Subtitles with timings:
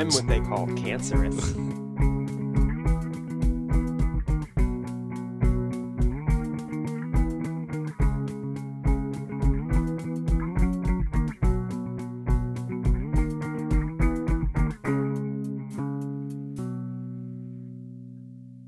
[0.00, 1.34] I'm what they call cancerous.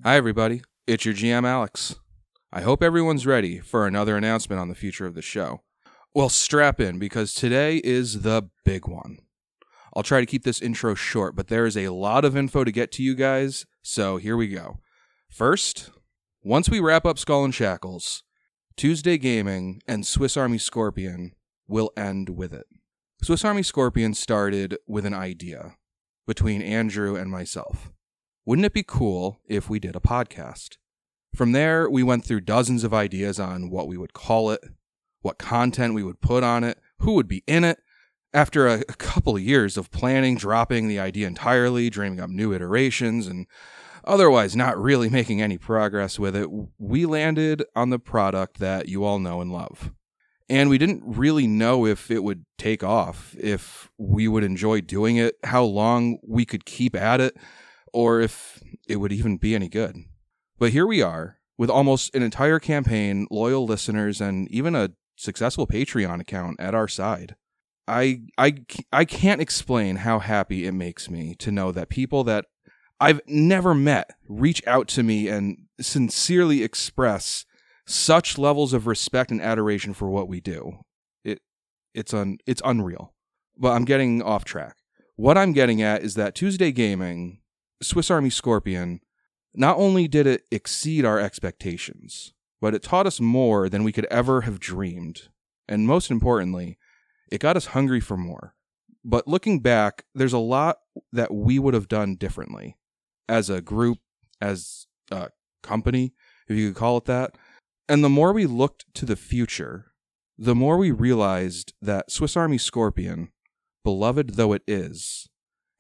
[0.05, 0.60] Hi, everybody.
[0.86, 1.94] It's your GM, Alex.
[2.52, 5.62] I hope everyone's ready for another announcement on the future of the show.
[6.14, 9.20] Well, strap in because today is the big one.
[9.95, 12.73] I'll try to keep this intro short, but there is a lot of info to
[12.73, 14.78] get to you guys, so here we go.
[15.28, 15.91] First,
[16.42, 18.23] once we wrap up Skull and Shackles,
[18.77, 21.33] Tuesday Gaming and Swiss Army Scorpion
[21.69, 22.66] will end with it.
[23.23, 25.77] Swiss Army Scorpion started with an idea
[26.27, 27.92] between Andrew and myself.
[28.45, 30.78] Wouldn't it be cool if we did a podcast?
[31.34, 34.61] From there, we went through dozens of ideas on what we would call it,
[35.20, 37.78] what content we would put on it, who would be in it.
[38.34, 43.27] After a, couple of years of planning, dropping the idea entirely, dreaming up new iterations,
[43.27, 43.47] and
[44.05, 49.05] otherwise not really making any progress with it, we landed on the product that you
[49.05, 49.92] all know and love.
[50.48, 55.16] And we didn't really know if it would take off, if we would enjoy doing
[55.16, 57.36] it, how long we could keep at it
[57.92, 59.97] or if it would even be any good.
[60.58, 65.66] But here we are, with almost an entire campaign, loyal listeners, and even a successful
[65.66, 67.36] Patreon account at our side.
[67.88, 68.55] I, I,
[68.92, 72.47] I can't explain how happy it makes me to know that people that
[73.00, 77.44] I've never met reach out to me and sincerely express
[77.86, 80.78] such levels of respect and adoration for what we do.
[81.25, 81.41] It
[81.94, 83.12] it's un it's unreal.
[83.56, 84.77] But I'm getting off track.
[85.16, 87.41] What I'm getting at is that Tuesday Gaming
[87.83, 89.00] Swiss Army Scorpion,
[89.55, 94.06] not only did it exceed our expectations, but it taught us more than we could
[94.06, 95.28] ever have dreamed.
[95.69, 96.78] And most importantly,
[97.32, 98.54] it got us hungry for more.
[99.03, 100.76] But looking back, there's a lot
[101.12, 102.76] that we would have done differently
[103.26, 103.98] as a group,
[104.41, 105.31] as a
[105.62, 106.12] company,
[106.47, 107.37] if you could call it that.
[107.88, 109.93] And the more we looked to the future,
[110.37, 113.32] the more we realized that Swiss Army Scorpion,
[113.82, 115.26] beloved though it is,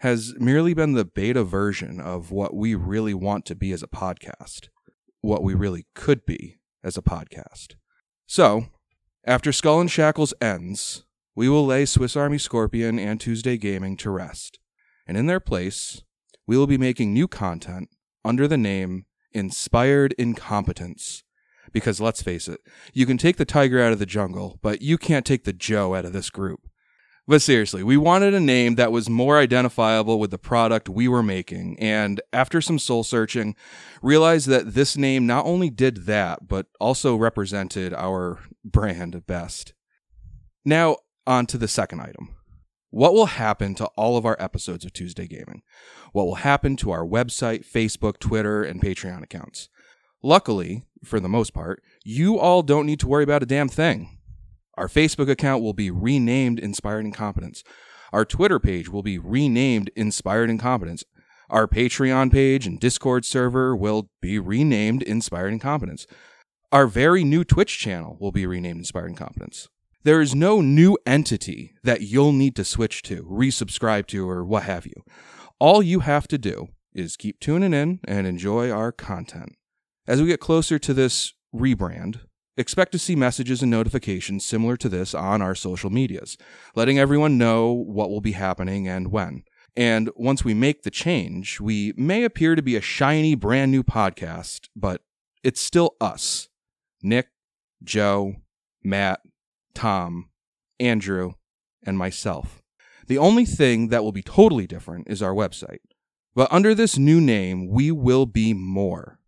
[0.00, 3.88] has merely been the beta version of what we really want to be as a
[3.88, 4.68] podcast,
[5.20, 7.74] what we really could be as a podcast.
[8.26, 8.68] So,
[9.24, 11.04] after Skull and Shackles ends,
[11.34, 14.58] we will lay Swiss Army Scorpion and Tuesday Gaming to rest,
[15.06, 16.02] and in their place,
[16.46, 17.88] we will be making new content
[18.24, 21.22] under the name Inspired Incompetence.
[21.72, 22.60] Because let's face it,
[22.92, 25.94] you can take the tiger out of the jungle, but you can't take the Joe
[25.94, 26.68] out of this group.
[27.26, 31.22] But seriously, we wanted a name that was more identifiable with the product we were
[31.22, 31.78] making.
[31.78, 33.54] And after some soul searching,
[34.02, 39.72] realized that this name not only did that, but also represented our brand best.
[40.64, 42.36] Now, on to the second item.
[42.90, 45.62] What will happen to all of our episodes of Tuesday Gaming?
[46.12, 49.70] What will happen to our website, Facebook, Twitter, and Patreon accounts?
[50.22, 54.18] Luckily, for the most part, you all don't need to worry about a damn thing.
[54.74, 57.64] Our Facebook account will be renamed Inspired Incompetence.
[58.12, 61.04] Our Twitter page will be renamed Inspired Incompetence.
[61.48, 66.06] Our Patreon page and Discord server will be renamed Inspired Incompetence.
[66.70, 69.68] Our very new Twitch channel will be renamed Inspired Incompetence.
[70.04, 74.64] There is no new entity that you'll need to switch to, resubscribe to, or what
[74.64, 75.04] have you.
[75.58, 79.56] All you have to do is keep tuning in and enjoy our content.
[80.06, 82.20] As we get closer to this rebrand,
[82.58, 86.36] Expect to see messages and notifications similar to this on our social medias,
[86.74, 89.44] letting everyone know what will be happening and when.
[89.74, 93.82] And once we make the change, we may appear to be a shiny, brand new
[93.82, 95.00] podcast, but
[95.42, 96.50] it's still us
[97.02, 97.28] Nick,
[97.82, 98.34] Joe,
[98.84, 99.20] Matt,
[99.74, 100.30] Tom,
[100.78, 101.32] Andrew,
[101.84, 102.62] and myself.
[103.06, 105.80] The only thing that will be totally different is our website.
[106.34, 109.18] But under this new name, we will be more.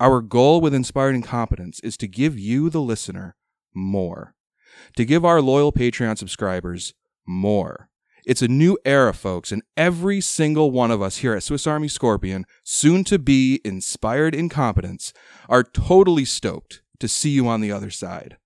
[0.00, 3.36] Our goal with Inspired Incompetence is to give you, the listener,
[3.74, 4.34] more.
[4.96, 6.94] To give our loyal Patreon subscribers
[7.26, 7.88] more.
[8.26, 11.88] It's a new era, folks, and every single one of us here at Swiss Army
[11.88, 15.12] Scorpion, soon to be Inspired Incompetence,
[15.48, 18.38] are totally stoked to see you on the other side.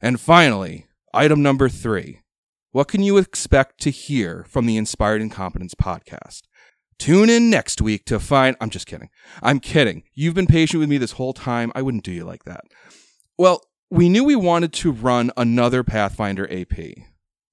[0.00, 0.86] And finally,
[1.16, 2.20] item number three.
[2.72, 6.42] What can you expect to hear from the Inspired Incompetence podcast?
[6.98, 8.54] Tune in next week to find.
[8.60, 9.08] I'm just kidding.
[9.42, 10.02] I'm kidding.
[10.14, 11.72] You've been patient with me this whole time.
[11.74, 12.64] I wouldn't do you like that.
[13.38, 16.76] Well, we knew we wanted to run another Pathfinder AP.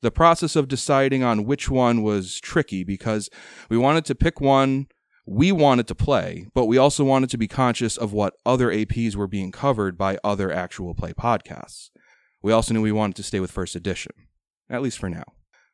[0.02, 3.30] The process of deciding on which one was tricky because
[3.70, 4.88] we wanted to pick one
[5.26, 9.16] we wanted to play, but we also wanted to be conscious of what other APs
[9.16, 11.92] were being covered by other actual play podcasts.
[12.44, 14.12] We also knew we wanted to stay with first edition,
[14.70, 15.24] at least for now.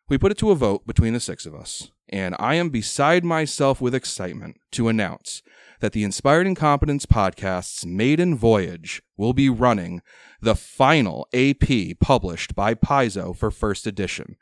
[0.07, 3.25] We put it to a vote between the six of us, and I am beside
[3.25, 5.42] myself with excitement to announce
[5.81, 10.01] that the Inspired Incompetence podcast's maiden voyage will be running
[10.42, 14.36] the final AP published by Paizo for first edition.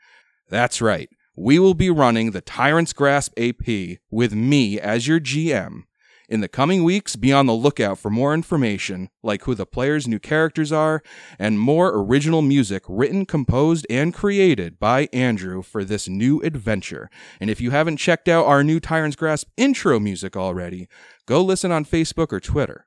[0.48, 1.08] That's right.
[1.34, 5.84] We will be running the Tyrant's Grasp AP with me as your GM.
[6.30, 10.06] In the coming weeks, be on the lookout for more information, like who the players'
[10.06, 11.02] new characters are,
[11.38, 17.08] and more original music written, composed, and created by Andrew for this new adventure.
[17.40, 20.86] And if you haven't checked out our new Tyrant's Grasp intro music already,
[21.24, 22.84] go listen on Facebook or Twitter.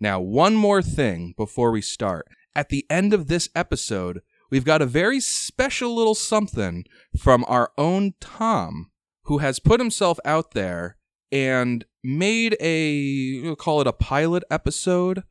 [0.00, 2.26] Now, one more thing before we start.
[2.54, 6.86] At the end of this episode, we've got a very special little something
[7.18, 8.90] from our own Tom,
[9.24, 10.96] who has put himself out there
[11.30, 15.22] and made a we'll call it a pilot episode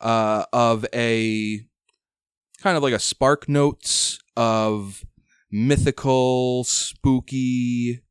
[0.00, 1.60] uh, of a
[2.62, 5.04] kind of like a spark notes of
[5.50, 8.02] mythical, spooky,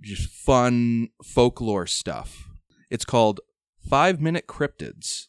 [0.00, 2.48] just fun folklore stuff.
[2.90, 3.40] It's called
[3.88, 5.26] Five Minute Cryptids.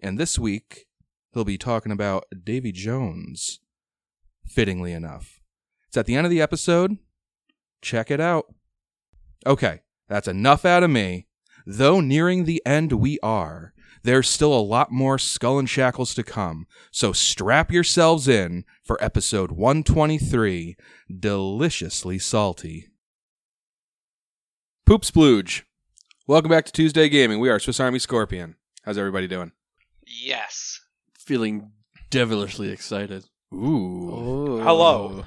[0.00, 0.86] And this week,
[1.32, 3.60] he'll be talking about Davy Jones,
[4.46, 5.40] fittingly enough.
[5.88, 6.98] It's at the end of the episode.
[7.80, 8.46] Check it out.
[9.46, 11.26] Okay, that's enough out of me.
[11.66, 13.72] Though nearing the end we are,
[14.02, 19.02] there's still a lot more Skull and Shackles to come, so strap yourselves in for
[19.02, 20.76] episode 123
[21.18, 22.88] Deliciously Salty.
[24.84, 25.62] Poop Splooge.
[26.26, 27.40] Welcome back to Tuesday Gaming.
[27.40, 28.56] We are Swiss Army Scorpion.
[28.84, 29.52] How's everybody doing?
[30.06, 30.80] Yes.
[31.18, 31.72] Feeling
[32.10, 33.24] devilishly excited.
[33.54, 34.60] Ooh.
[34.62, 35.24] Hello.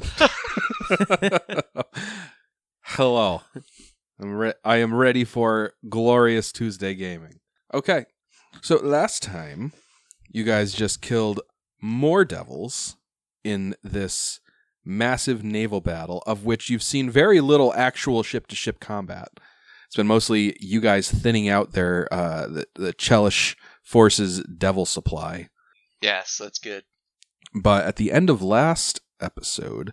[2.82, 3.42] Hello.
[4.22, 7.40] I'm re- I am ready for glorious Tuesday gaming.
[7.74, 8.06] Okay.
[8.60, 9.72] So last time
[10.30, 11.40] you guys just killed
[11.80, 12.96] more devils
[13.42, 14.38] in this
[14.84, 19.28] massive naval battle of which you've seen very little actual ship to ship combat.
[19.86, 25.48] It's been mostly you guys thinning out their uh the, the Chelish forces devil supply.
[26.00, 26.84] Yes, that's good.
[27.54, 29.92] But at the end of last episode,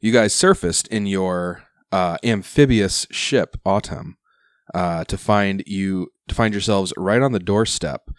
[0.00, 4.16] you guys surfaced in your uh, amphibious ship Autumn
[4.74, 8.10] uh, to find you to find yourselves right on the doorstep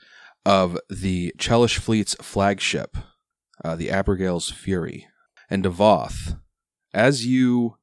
[0.45, 2.95] of the Chelish fleet's flagship,
[3.63, 5.07] uh, the Abigail's Fury,
[5.49, 6.35] and Devoth.
[6.93, 7.75] As you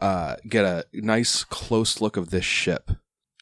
[0.00, 2.90] uh, get a nice close look of this ship,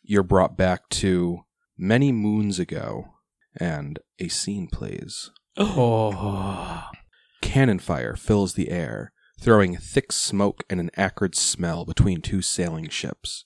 [0.02, 1.44] you're brought back to
[1.78, 3.14] many moons ago,
[3.56, 5.30] and a scene plays.
[5.56, 6.84] Oh.
[7.42, 9.12] Cannon fire fills the air,
[9.44, 13.44] throwing thick smoke and an acrid smell between two sailing ships.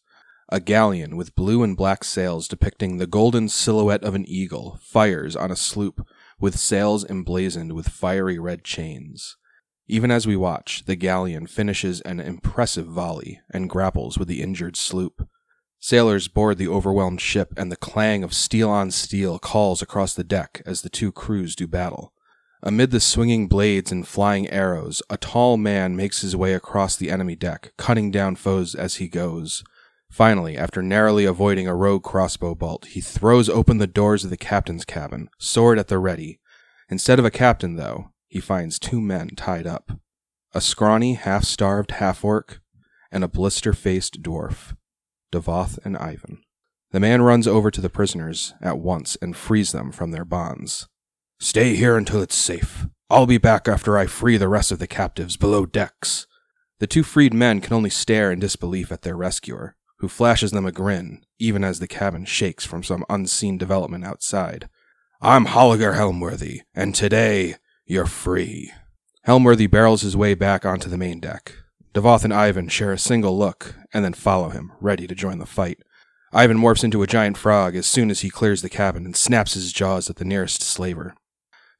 [0.48, 5.34] A galleon with blue and black sails depicting the golden silhouette of an eagle fires
[5.34, 6.06] on a sloop
[6.38, 9.36] with sails emblazoned with fiery red chains.
[9.88, 14.76] Even as we watch, the galleon finishes an impressive volley and grapples with the injured
[14.76, 15.28] sloop.
[15.80, 20.22] Sailors board the overwhelmed ship, and the clang of steel on steel calls across the
[20.22, 22.12] deck as the two crews do battle.
[22.62, 27.10] Amid the swinging blades and flying arrows, a tall man makes his way across the
[27.10, 29.62] enemy deck, cutting down foes as he goes.
[30.10, 34.36] Finally, after narrowly avoiding a rogue crossbow bolt, he throws open the doors of the
[34.36, 36.40] captain's cabin, sword at the ready.
[36.88, 39.92] Instead of a captain, though, he finds two men tied up
[40.54, 42.60] a scrawny, half starved half orc,
[43.12, 44.74] and a blister faced dwarf,
[45.30, 46.42] Devoth and Ivan.
[46.90, 50.88] The man runs over to the prisoners at once and frees them from their bonds.
[51.40, 52.86] Stay here until it's safe.
[53.08, 56.26] I'll be back after I free the rest of the captives below decks.
[56.80, 60.66] The two freed men can only stare in disbelief at their rescuer, who flashes them
[60.66, 64.68] a grin, even as the cabin shakes from some unseen development outside.
[65.20, 67.54] I'm Holliger Helmworthy, and today
[67.86, 68.72] you're free.
[69.22, 71.54] Helmworthy barrels his way back onto the main deck.
[71.94, 75.46] Devoth and Ivan share a single look, and then follow him, ready to join the
[75.46, 75.78] fight.
[76.32, 79.54] Ivan morphs into a giant frog as soon as he clears the cabin and snaps
[79.54, 81.14] his jaws at the nearest slaver.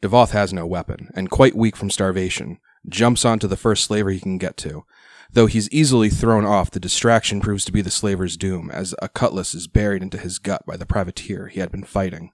[0.00, 4.20] Devoth has no weapon, and quite weak from starvation, jumps onto the first slaver he
[4.20, 4.84] can get to.
[5.30, 9.08] Though he's easily thrown off, the distraction proves to be the slaver's doom, as a
[9.08, 12.30] cutlass is buried into his gut by the privateer he had been fighting.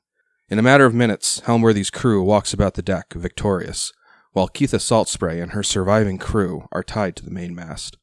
[0.49, 3.93] In a matter of minutes, Helmworthy's crew walks about the deck, victorious,
[4.33, 7.97] while Keitha Saltspray and her surviving crew are tied to the mainmast.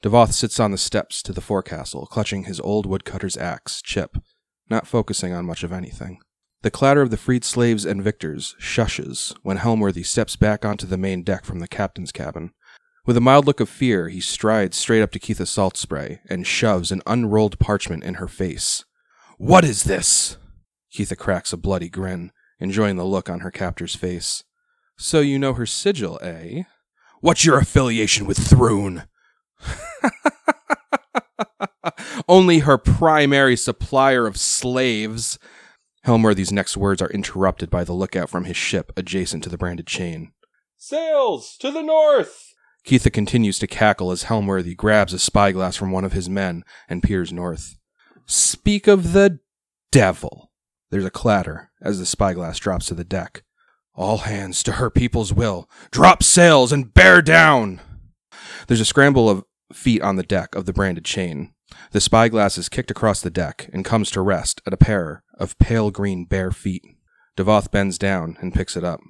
[0.00, 4.16] Devoth sits on the steps to the forecastle, clutching his old woodcutter's axe, Chip,
[4.70, 6.20] not focusing on much of anything.
[6.62, 10.98] The clatter of the freed slaves and victors shushes when Helmworthy steps back onto the
[10.98, 12.50] main deck from the captain's cabin.
[13.06, 16.90] With a mild look of fear, he strides straight up to Keitha Saltspray and shoves
[16.90, 18.84] an unrolled parchment in her face.
[19.38, 20.36] What is this?
[20.92, 24.42] Keitha cracks a bloody grin, enjoying the look on her captor's face.
[24.96, 26.64] So you know her sigil, eh?
[27.20, 29.04] What's your affiliation with Thrune?
[32.28, 35.38] Only her primary supplier of slaves.
[36.04, 39.86] Helmworthy's next words are interrupted by the lookout from his ship adjacent to the branded
[39.86, 40.32] chain.
[40.76, 42.54] Sails to the north!
[42.86, 47.02] Keitha continues to cackle as Helmworthy grabs a spyglass from one of his men and
[47.02, 47.76] peers north.
[48.26, 49.40] Speak of the
[49.90, 50.50] devil.
[50.90, 53.42] There's a clatter as the spyglass drops to the deck.
[53.94, 55.68] All hands to her people's will.
[55.90, 57.80] Drop sails and bear down!
[58.68, 61.52] There's a scramble of feet on the deck of the branded chain.
[61.92, 65.58] The spyglass is kicked across the deck and comes to rest at a pair of
[65.58, 66.82] pale green bare feet.
[67.36, 69.00] Devoth bends down and picks it up.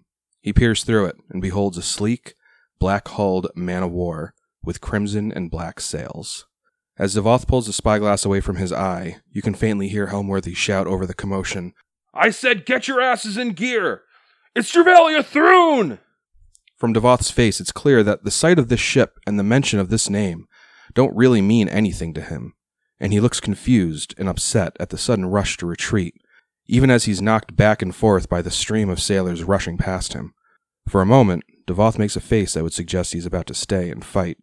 [0.40, 2.34] He peers through it and beholds a sleek,
[2.78, 6.46] black hulled man of war with crimson and black sails.
[6.98, 10.86] As Devoth pulls the spyglass away from his eye, you can faintly hear Helmworthy shout
[10.86, 11.74] over the commotion
[12.14, 14.02] I said, get your asses in gear!
[14.54, 16.00] It's Trevalia Thrune!
[16.76, 19.88] From Devoth's face, it's clear that the sight of this ship and the mention of
[19.88, 20.47] this name
[20.94, 22.54] don't really mean anything to him,
[23.00, 26.14] and he looks confused and upset at the sudden rush to retreat,
[26.66, 30.34] even as he's knocked back and forth by the stream of sailors rushing past him.
[30.88, 34.04] For a moment, Devoth makes a face that would suggest he's about to stay and
[34.04, 34.38] fight,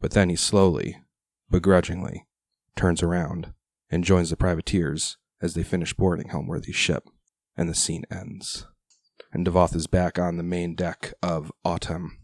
[0.00, 1.02] but then he slowly,
[1.50, 2.26] begrudgingly,
[2.76, 3.52] turns around
[3.90, 7.08] and joins the privateers as they finish boarding Helmworthy's ship,
[7.56, 8.66] and the scene ends.
[9.32, 12.18] And Devoth is back on the main deck of Autumn,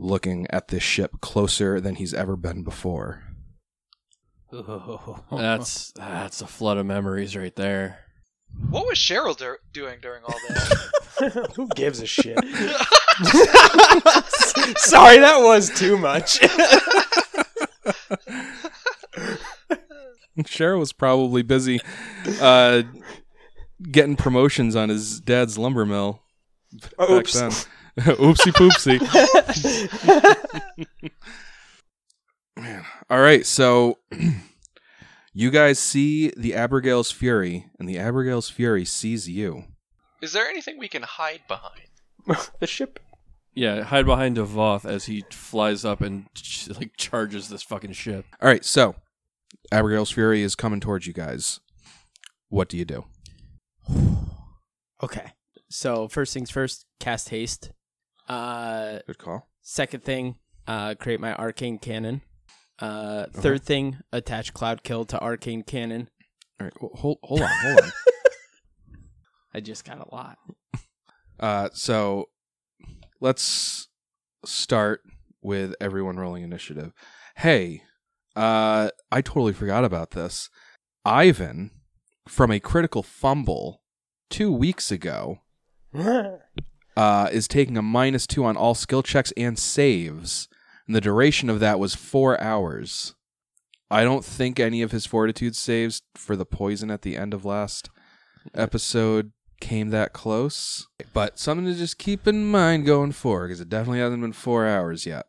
[0.00, 3.22] looking at this ship closer than he's ever been before.
[5.30, 8.00] That's that's a flood of memories right there.
[8.68, 11.50] What was Cheryl do- doing during all that?
[11.54, 12.38] Who gives a shit?
[14.78, 16.40] Sorry, that was too much.
[20.40, 21.80] Cheryl was probably busy
[22.40, 22.82] uh,
[23.82, 26.22] getting promotions on his dad's lumber mill
[26.98, 27.68] back Oops.
[28.04, 28.16] Then.
[28.16, 29.00] Oopsie poopsie.
[32.56, 32.84] Man.
[33.08, 33.98] All right, so
[35.32, 39.64] you guys see the Abigail's Fury, and the Abigail's Fury sees you.
[40.20, 41.88] Is there anything we can hide behind?
[42.60, 43.00] the ship.
[43.54, 48.26] Yeah, hide behind Devoth as he flies up and ch- like charges this fucking ship.
[48.40, 48.94] All right, so
[49.72, 51.60] Abigail's Fury is coming towards you guys.
[52.48, 53.04] What do you do?
[55.02, 55.32] Okay.
[55.70, 57.70] So first things first, cast haste.
[58.30, 59.48] Uh, Good call.
[59.62, 62.22] second thing, uh, create my arcane cannon.
[62.78, 66.08] Uh, third thing, attach cloud kill to arcane cannon.
[66.60, 67.92] All right, well, hold hold on, hold on.
[69.54, 70.38] I just got a lot.
[71.40, 72.28] Uh, so
[73.18, 73.88] let's
[74.44, 75.00] start
[75.40, 76.92] with everyone rolling initiative.
[77.36, 77.80] Hey,
[78.36, 80.50] uh, I totally forgot about this.
[81.02, 81.70] Ivan,
[82.28, 83.80] from a critical fumble
[84.28, 85.38] two weeks ago,
[87.00, 90.48] uh, is taking a minus two on all skill checks and saves,
[90.86, 93.14] and the duration of that was four hours.
[93.90, 97.46] I don't think any of his fortitude saves for the poison at the end of
[97.46, 97.88] last
[98.54, 100.88] episode came that close.
[101.14, 104.66] But something to just keep in mind going forward, because it definitely hasn't been four
[104.66, 105.24] hours yet.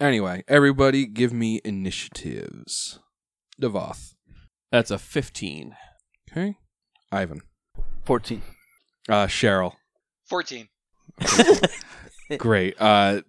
[0.00, 2.98] Anyway, everybody give me initiatives.
[3.60, 4.14] Devoth.
[4.72, 5.76] That's a 15.
[6.32, 6.56] Okay.
[7.12, 7.42] Ivan.
[8.06, 8.40] 14.
[9.06, 9.74] Uh, Cheryl.
[10.26, 10.68] 14.
[12.38, 12.80] Great.
[12.80, 13.22] Uh,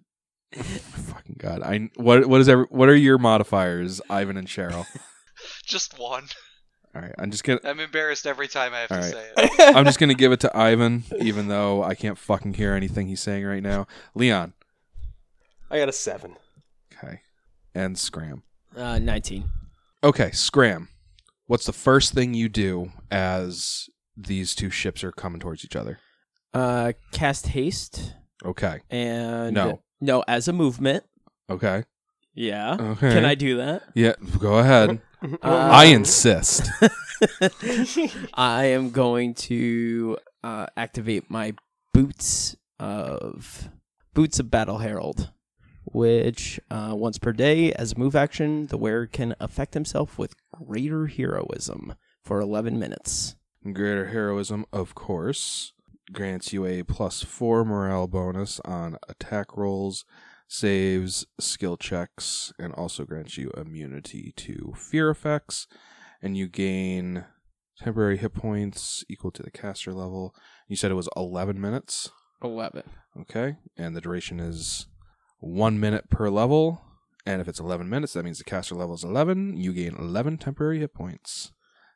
[0.54, 1.62] fucking God.
[1.62, 4.86] I what what is every, what are your modifiers, Ivan and Cheryl?
[5.64, 6.24] Just one.
[6.94, 7.14] All right.
[7.18, 9.12] I'm just gonna I'm embarrassed every time I have All to right.
[9.12, 9.76] say it.
[9.76, 13.20] I'm just gonna give it to Ivan, even though I can't fucking hear anything he's
[13.20, 13.86] saying right now.
[14.14, 14.52] Leon.
[15.70, 16.36] I got a seven.
[17.02, 17.20] Okay.
[17.74, 18.42] And Scram.
[18.76, 19.48] Uh, nineteen.
[20.04, 20.88] Okay, Scram.
[21.46, 25.98] What's the first thing you do as these two ships are coming towards each other?
[26.54, 28.80] Uh, cast haste Okay.
[28.90, 29.80] and No.
[30.00, 31.04] no as a movement.
[31.48, 31.84] Okay.
[32.34, 32.76] Yeah.
[32.78, 33.12] Okay.
[33.12, 33.82] Can I do that?
[33.94, 35.00] Yeah, go ahead.
[35.22, 36.68] Uh, I insist.
[38.34, 41.54] I am going to uh, activate my
[41.92, 43.68] boots of
[44.14, 45.30] boots of battle herald,
[45.84, 50.34] which uh, once per day as a move action, the wearer can affect himself with
[50.52, 51.94] greater heroism
[52.24, 53.36] for eleven minutes.
[53.72, 55.72] Greater heroism, of course,
[56.10, 60.04] grants you a plus four morale bonus on attack rolls,
[60.48, 65.66] saves, skill checks, and also grants you immunity to fear effects.
[66.20, 67.24] And you gain
[67.78, 70.34] temporary hit points equal to the caster level.
[70.68, 72.10] You said it was 11 minutes.
[72.42, 72.84] Eleven.
[73.20, 73.56] Okay.
[73.76, 74.86] And the duration is
[75.40, 76.80] one minute per level.
[77.24, 79.56] And if it's 11 minutes, that means the caster level is 11.
[79.56, 81.52] You gain 11 temporary hit points.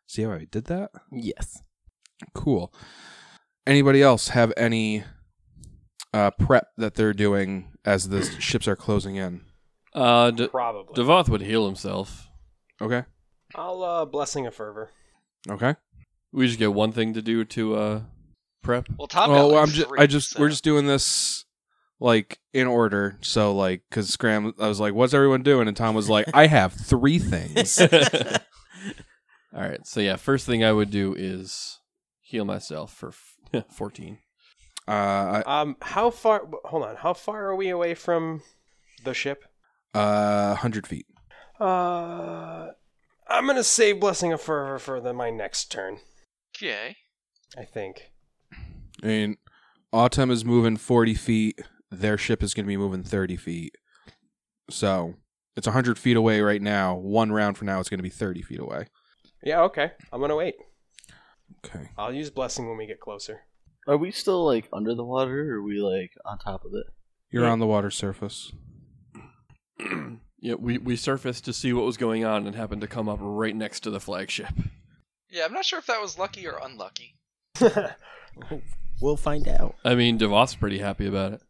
[0.06, 0.90] See how I did that?
[1.10, 1.62] Yes.
[2.32, 2.72] Cool.
[3.66, 5.04] Anybody else have any
[6.12, 9.42] uh, prep that they're doing as the ships are closing in?
[9.94, 10.94] Uh, D- Probably.
[10.94, 12.28] Devoth would heal himself.
[12.80, 13.04] Okay.
[13.54, 14.90] I'll uh, blessing of fervor.
[15.48, 15.74] Okay.
[16.32, 18.00] We just get one thing to do to uh
[18.62, 18.88] prep.
[18.98, 19.30] Well, Tom.
[19.30, 21.44] well, got like I'm just, three, I just, we're just doing this
[22.00, 23.16] like in order.
[23.22, 26.46] So like, cause Scram, I was like, "What's everyone doing?" And Tom was like, "I
[26.46, 27.80] have three things."
[29.54, 29.86] All right.
[29.86, 31.78] So yeah, first thing I would do is
[32.20, 33.12] heal myself for
[33.54, 34.18] f- 14.
[34.88, 36.46] Uh, I, Um, how far?
[36.66, 36.96] Hold on.
[36.96, 38.42] How far are we away from
[39.04, 39.44] the ship?
[39.94, 41.06] uh, hundred feet.
[41.58, 42.68] Uh,
[43.28, 45.98] I'm gonna save blessing of fervor for the, my next turn.
[46.56, 46.96] Okay.
[47.58, 48.10] I think.
[49.02, 49.36] I mean,
[49.92, 51.60] Autumn is moving forty feet.
[51.90, 53.74] Their ship is going to be moving thirty feet.
[54.70, 55.14] So
[55.56, 56.94] it's hundred feet away right now.
[56.96, 58.86] One round from now, it's going to be thirty feet away.
[59.42, 59.62] Yeah.
[59.62, 59.92] Okay.
[60.12, 60.56] I'm gonna wait.
[61.66, 61.90] Okay.
[61.98, 63.42] I'll use blessing when we get closer.
[63.86, 66.86] Are we still like under the water, or are we like on top of it?
[67.30, 67.50] You're Yeah.
[67.52, 68.52] on the water surface.
[70.40, 73.18] yeah, we we surfaced to see what was going on and happened to come up
[73.20, 74.48] right next to the flagship.
[75.30, 77.16] Yeah, I'm not sure if that was lucky or unlucky.
[79.00, 79.76] We'll find out.
[79.84, 81.42] I mean, Devoth's pretty happy about it.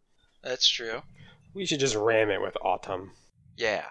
[0.42, 1.02] That's true.
[1.54, 3.12] we should just ram it with autumn.
[3.56, 3.84] Yeah.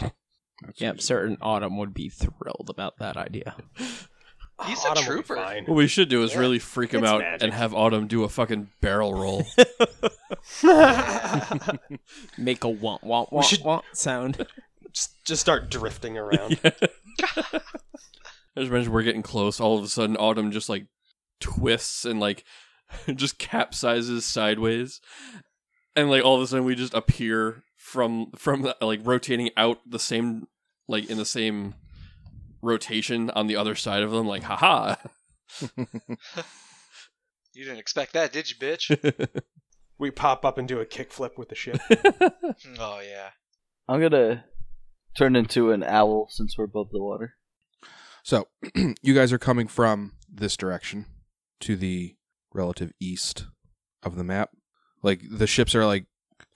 [0.00, 0.12] That's
[0.80, 3.56] Yep, certain Autumn would be thrilled about that idea.
[4.66, 5.36] He's oh, a Autumn will trooper.
[5.36, 6.38] What we should do is Yeah.
[6.38, 7.42] really freak him It's out magic.
[7.42, 9.44] and have Autumn do a fucking barrel roll.
[12.38, 14.46] Make a want want We want should- want sound.
[14.92, 16.58] just, just start drifting around.
[16.64, 19.58] I just imagine we're getting close.
[19.60, 20.86] All of a sudden, Autumn just like
[21.40, 22.44] twists and like
[23.14, 25.00] just capsizes sideways,
[25.96, 29.98] and like all of a sudden we just appear from from like rotating out the
[29.98, 30.46] same
[30.88, 31.74] like in the same
[32.64, 34.26] rotation on the other side of them.
[34.26, 34.96] Like, haha!
[37.54, 39.28] You didn't expect that, did you, bitch?
[39.96, 41.80] We pop up and do a kickflip with the ship.
[42.80, 43.30] oh yeah.
[43.88, 44.44] I'm gonna
[45.16, 47.36] turn into an owl since we're above the water.
[48.24, 48.48] So,
[49.02, 51.06] you guys are coming from this direction
[51.60, 52.16] to the
[52.52, 53.46] relative east
[54.02, 54.50] of the map.
[55.04, 56.06] Like the ships are like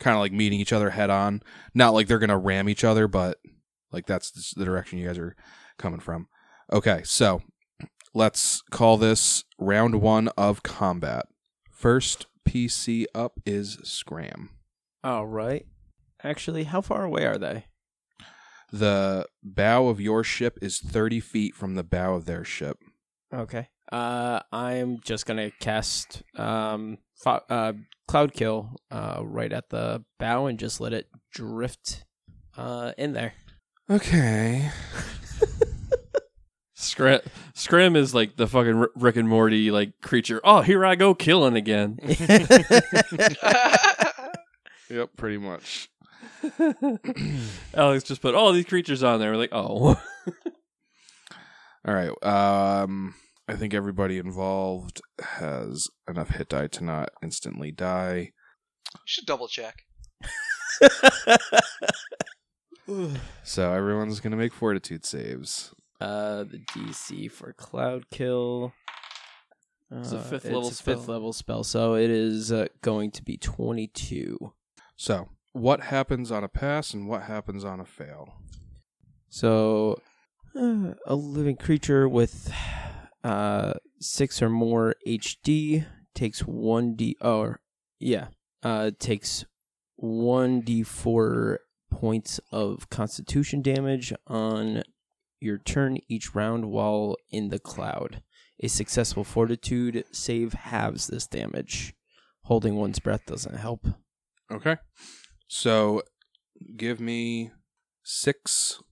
[0.00, 1.40] kind of like meeting each other head on.
[1.74, 3.38] Not like they're going to ram each other, but
[3.92, 5.36] like that's the direction you guys are
[5.78, 6.28] coming from.
[6.72, 7.42] Okay, so
[8.14, 11.26] let's call this round 1 of combat.
[11.70, 14.50] First PC up is Scram.
[15.04, 15.66] All right.
[16.22, 17.66] Actually, how far away are they?
[18.72, 22.78] The bow of your ship is 30 feet from the bow of their ship.
[23.32, 23.68] Okay.
[23.90, 27.72] Uh, I'm just gonna cast um fo- uh
[28.06, 32.04] cloud kill uh right at the bow and just let it drift
[32.56, 33.32] uh in there.
[33.88, 34.70] Okay.
[36.80, 37.20] Scram,
[37.54, 40.40] Scram is like the fucking Rick and Morty like creature.
[40.44, 41.98] Oh, here I go killing again.
[44.90, 45.90] Yep, pretty much.
[47.74, 49.32] Alex just put all these creatures on there.
[49.32, 50.00] We're like, oh,
[51.86, 52.10] All right.
[52.22, 53.14] Um,
[53.46, 58.32] I think everybody involved has enough hit die to not instantly die.
[58.94, 59.82] You should double check.
[63.44, 65.74] So everyone's gonna make fortitude saves.
[66.00, 68.72] Uh, the DC for Cloud Kill.
[69.90, 71.14] It's a Uh, fifth level a fifth spell.
[71.14, 74.52] level spell, so it is uh, going to be twenty-two.
[74.96, 78.34] So what happens on a pass and what happens on a fail?
[79.30, 80.00] So,
[80.54, 82.52] uh, a living creature with
[83.24, 87.16] uh six or more HD takes one D.
[87.20, 87.60] Or
[87.98, 88.28] yeah,
[88.62, 89.44] uh, takes
[89.96, 94.82] one D four points of Constitution damage on
[95.40, 98.22] your turn each round while in the cloud.
[98.60, 101.94] A successful Fortitude save halves this damage.
[102.42, 103.86] Holding one's breath doesn't help.
[104.50, 104.76] Okay.
[105.46, 106.02] So
[106.76, 107.50] give me
[108.02, 108.82] six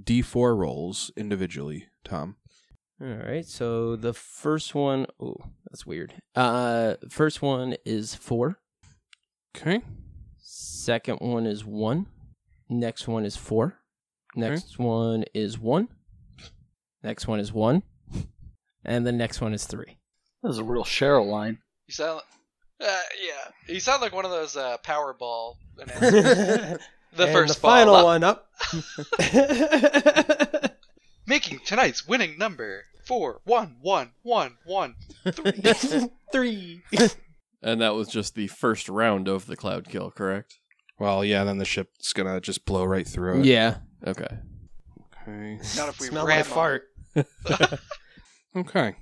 [0.00, 2.36] D4 rolls individually, Tom.
[3.02, 5.36] All right, so the first one, oh,
[5.70, 6.14] that's weird.
[6.34, 8.58] Uh, first one is four.
[9.56, 9.80] Okay.
[10.38, 12.06] Second one is one.
[12.68, 13.79] Next one is four.
[14.36, 15.88] Next one is one.
[17.02, 17.82] Next one is one.
[18.84, 19.98] And the next one is three.
[20.42, 21.58] That was a real Cheryl line.
[21.86, 22.22] You sound.
[22.80, 22.86] Uh,
[23.22, 26.12] yeah, you sound like one of those uh, Powerball announcers.
[27.12, 28.04] the The first the final up.
[28.04, 28.46] one up.
[31.26, 34.94] making tonight's winning number four one one one one
[35.32, 36.02] three.
[36.32, 36.82] Three.
[37.62, 40.58] and that was just the first round of the cloud kill, correct?
[40.98, 43.44] Well, yeah, then the ship's gonna just blow right through it.
[43.46, 43.78] Yeah.
[44.06, 44.38] Okay.
[45.26, 45.58] Okay.
[45.76, 46.44] Not if we Smell ram my 'em.
[46.44, 46.82] fart.
[48.56, 48.96] Okay.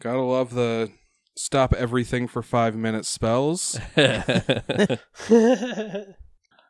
[0.00, 0.90] Gotta love the
[1.34, 3.78] stop everything for five minute spells.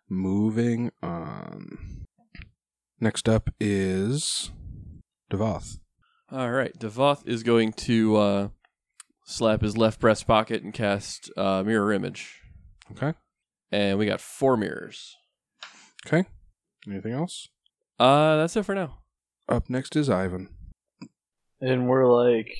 [0.08, 1.78] moving on.
[3.00, 4.50] Next up is
[5.30, 5.78] Devoth.
[6.30, 8.48] All right, Devoth is going to uh,
[9.24, 12.40] slap his left breast pocket and cast uh, mirror image,
[12.92, 13.12] Okay.
[13.70, 15.16] and we got four mirrors.
[16.06, 16.24] Okay.
[16.88, 17.48] Anything else?
[17.98, 18.98] Uh, that's it for now.
[19.48, 20.48] Up next is Ivan.
[21.60, 22.56] And we're like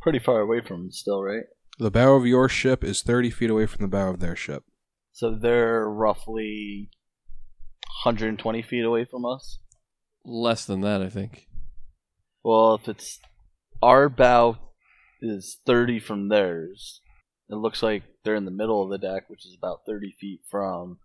[0.00, 1.44] pretty far away from him still, right?
[1.78, 4.64] The bow of your ship is 30 feet away from the bow of their ship.
[5.12, 6.90] So they're roughly
[8.04, 9.58] 120 feet away from us.
[10.24, 11.46] Less than that, I think.
[12.42, 13.20] Well, if it's
[13.82, 14.56] our bow
[15.20, 17.00] is 30 from theirs,
[17.48, 20.40] it looks like they're in the middle of the deck, which is about 30 feet
[20.50, 20.98] from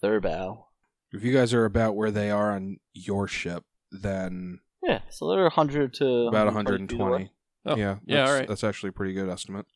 [0.00, 0.66] their bow.
[1.12, 5.42] If you guys are about where they are on your ship, then Yeah, so they're
[5.42, 7.10] 100 to about 120 feet away.
[7.10, 7.30] 120.
[7.66, 8.48] Oh, yeah, yeah, that's, all right.
[8.48, 9.66] That's actually a pretty good estimate.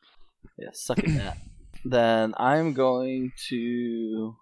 [0.59, 1.37] Yeah, suck at that.
[1.85, 4.37] then I'm going to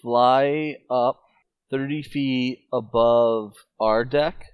[0.00, 1.20] fly up
[1.70, 4.46] 30 feet above our deck,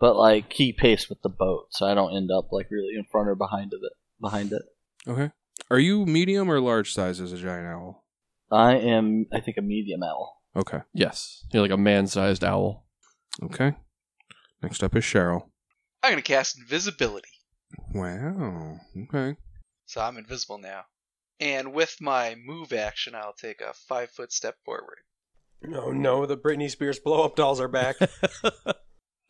[0.00, 3.04] but like keep pace with the boat, so I don't end up like really in
[3.10, 3.92] front or behind of it.
[4.20, 4.62] Behind it,
[5.06, 5.30] Okay.
[5.70, 8.04] Are you medium or large size as a giant owl?
[8.50, 9.26] I am.
[9.32, 10.37] I think a medium owl.
[10.56, 10.80] Okay.
[10.92, 12.86] Yes, you're like a man-sized owl.
[13.42, 13.74] Okay.
[14.62, 15.50] Next up is Cheryl.
[16.02, 17.28] I'm gonna cast invisibility,
[17.94, 18.78] Wow.
[19.04, 19.36] Okay.
[19.86, 20.82] so I'm invisible now.
[21.40, 24.98] And with my move action, I'll take a five foot step forward.
[25.62, 27.96] No, no, the Britney Spears blow up dolls are back.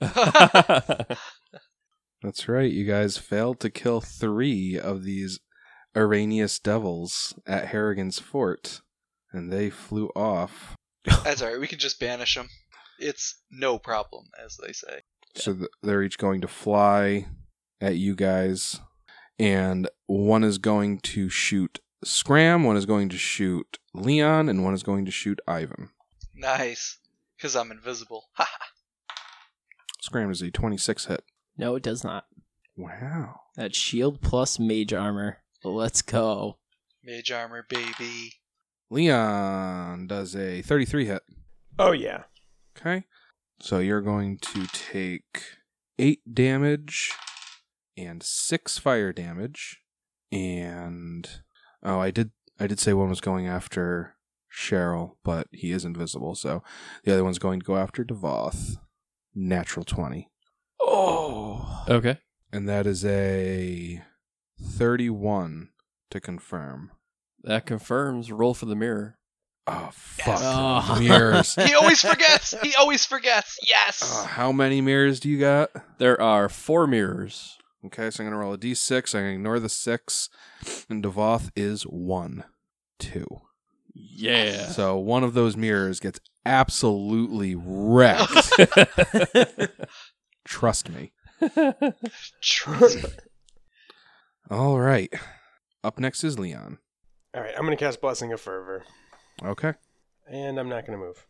[2.23, 2.71] That's right.
[2.71, 5.41] You guys failed to kill three of these
[5.97, 8.81] Erinyes devils at Harrigan's fort,
[9.33, 10.75] and they flew off.
[11.25, 11.61] That's alright.
[11.61, 12.49] We can just banish them.
[12.99, 15.03] It's no problem, as they say.
[15.35, 17.27] So th- they're each going to fly
[17.81, 18.81] at you guys,
[19.39, 24.75] and one is going to shoot Scram, one is going to shoot Leon, and one
[24.75, 25.91] is going to shoot Ivan.
[26.35, 26.99] Nice,
[27.37, 28.25] because I'm invisible.
[28.35, 28.49] Ha
[30.01, 31.25] Scram is a 26 hit.
[31.57, 32.27] No, it does not.
[32.77, 33.41] Wow.
[33.57, 35.39] That shield plus mage armor.
[35.65, 36.59] Let's go.
[37.03, 38.35] Mage armor, baby.
[38.91, 41.23] Leon does a 33 hit.
[41.79, 42.25] oh yeah.
[42.77, 43.05] Okay.
[43.61, 45.43] So you're going to take
[45.99, 47.13] eight damage
[47.97, 49.81] and six fire damage.
[50.31, 51.29] And
[51.83, 54.17] oh, I did I did say one was going after
[54.53, 56.63] Cheryl, but he is invisible, so
[57.05, 58.77] the other one's going to go after Devoth.
[59.35, 60.31] Natural twenty.
[60.81, 61.85] Oh.
[61.89, 62.19] okay.
[62.53, 64.03] And that is a
[64.61, 65.69] thirty-one
[66.11, 66.93] to confirm.
[67.45, 68.31] That confirms.
[68.33, 69.19] Roll for the mirror.
[69.67, 70.39] Oh fuck.
[70.41, 70.99] Oh.
[71.01, 71.55] Mirrors.
[71.55, 72.55] He always forgets.
[72.63, 73.59] He always forgets.
[73.67, 74.03] Yes.
[74.03, 75.71] Uh, how many mirrors do you got?
[75.99, 77.59] There are four mirrors.
[77.85, 79.15] Okay, so I'm gonna roll a d6.
[79.15, 80.31] I'm gonna ignore the six,
[80.89, 82.45] and Devoth is one,
[82.99, 83.27] two.
[83.95, 84.69] Yeah.
[84.69, 88.53] So one of those mirrors gets absolutely wrecked.
[90.45, 91.13] Trust me.
[92.43, 93.11] Trust me.
[94.51, 95.13] All right.
[95.85, 96.79] Up next is Leon.
[97.35, 98.85] All right, I'm gonna cast Blessing of Fervor,
[99.45, 99.75] Okay.
[100.31, 101.27] and I'm not gonna move.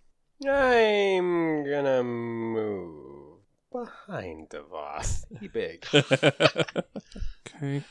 [0.46, 3.38] I'm gonna move
[3.72, 5.24] behind Devoth.
[5.40, 5.84] He big.
[7.56, 7.82] Okay.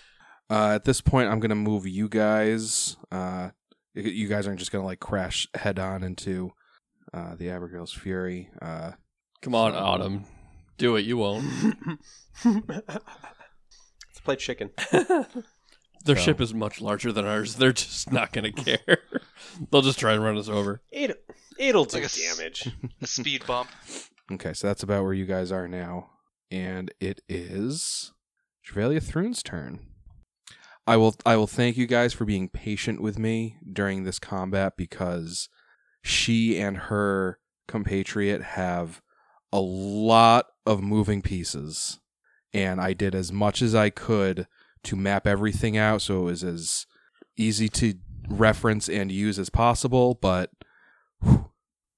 [0.50, 2.96] Uh, at this point, I'm gonna move you guys.
[3.12, 3.50] Uh,
[3.94, 6.52] you guys aren't just gonna like crash head on into
[7.14, 8.50] uh, the Abigail's Fury.
[8.62, 8.92] Uh,
[9.42, 10.26] Come on, So- Autumn.
[10.78, 11.02] Do it.
[11.06, 11.44] You won't.
[12.46, 14.70] Let's play chicken.
[16.06, 17.56] Their So- ship is much larger than ours.
[17.56, 18.98] They're just not going to care.
[19.72, 20.82] They'll just try and run us over.
[20.92, 21.24] It
[21.60, 22.70] it'll do Like a s- damage.
[23.02, 23.70] A speed bump.
[24.32, 26.12] okay, so that's about where you guys are now,
[26.52, 28.14] and it is
[28.66, 29.80] Trevelia Thrune's turn.
[30.86, 34.74] I will I will thank you guys for being patient with me during this combat
[34.78, 35.50] because
[36.02, 39.02] she and her compatriot have
[39.52, 42.00] a lot of moving pieces
[42.54, 44.48] and I did as much as I could
[44.84, 46.86] to map everything out so it was as
[47.38, 47.94] easy to
[48.30, 50.52] reference and use as possible but
[51.24, 51.52] whew.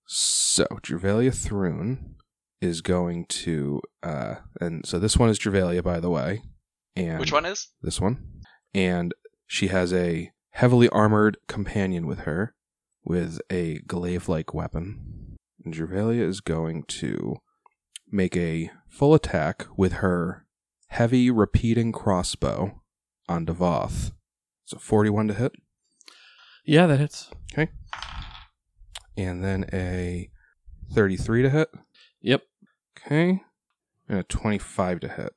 [0.05, 2.15] so Dravalia Thrune
[2.61, 6.41] is going to uh and so this one is Dravalia by the way
[6.95, 7.69] and Which one is?
[7.81, 8.41] this one.
[8.73, 9.13] And
[9.47, 12.53] she has a heavily armored companion with her
[13.05, 15.37] with a glaive like weapon.
[15.63, 17.37] And Dravalia is going to
[18.11, 20.45] make a full attack with her
[20.89, 22.81] heavy repeating crossbow
[23.27, 24.11] on Devoth.
[24.63, 25.53] It's a 41 to hit.
[26.65, 27.31] Yeah, that hits.
[27.53, 27.71] Okay.
[29.17, 30.29] And then a
[30.91, 31.69] 33 to hit.
[32.21, 32.43] Yep.
[32.97, 33.41] Okay.
[34.07, 35.33] And a 25 to hit.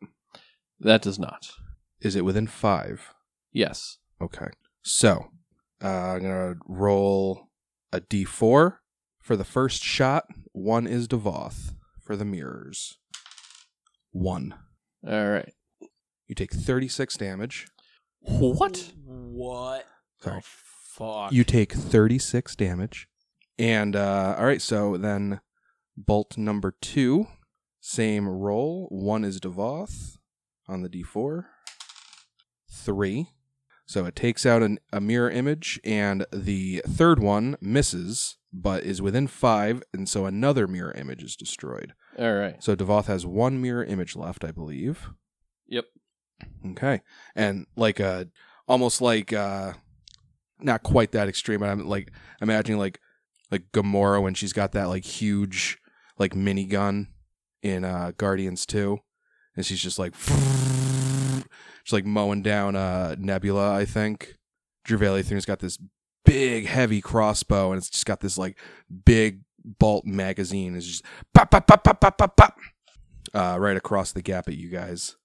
[0.80, 1.52] That does not.
[2.00, 3.14] Is it within five?
[3.52, 3.98] Yes.
[4.20, 4.48] Okay.
[4.82, 5.28] So,
[5.82, 7.48] uh, I'm going to roll
[7.92, 8.78] a d4
[9.20, 11.74] For the first shot, one is Devoth.
[12.02, 12.98] For the mirrors,
[14.10, 14.54] one.
[15.06, 15.52] All right.
[16.28, 17.66] You take 36 damage.
[18.20, 18.92] What?
[19.04, 19.86] What?
[20.20, 20.40] Sorry.
[20.40, 20.46] The
[20.94, 21.32] fuck.
[21.32, 23.08] You take 36 damage.
[23.58, 25.40] And, uh, all right, so then
[25.96, 27.26] bolt number two,
[27.80, 28.88] same roll.
[28.90, 30.16] One is Devoth
[30.68, 31.44] on the d4.
[32.70, 33.28] Three.
[33.84, 39.02] So it takes out an, a mirror image, and the third one misses, but is
[39.02, 41.92] within five, and so another mirror image is destroyed.
[42.18, 42.62] All right.
[42.62, 45.10] So Devoth has one mirror image left, I believe.
[45.68, 45.86] Yep.
[46.72, 47.00] Okay.
[47.34, 48.26] And like uh
[48.68, 49.72] almost like uh
[50.60, 53.00] not quite that extreme, but I'm like imagining like
[53.50, 55.78] like Gamora when she's got that like huge
[56.18, 57.08] like minigun
[57.62, 58.98] in uh Guardians 2
[59.56, 60.14] and she's just like
[61.84, 64.36] she's like mowing down uh Nebula, I think.
[64.86, 65.78] Dravalia thing's got this
[66.24, 68.58] big heavy crossbow and it's just got this like
[69.04, 70.74] big bolt magazine.
[70.76, 72.58] It's just pop pop pop pop pop pop pop
[73.34, 75.16] uh right across the gap at you guys.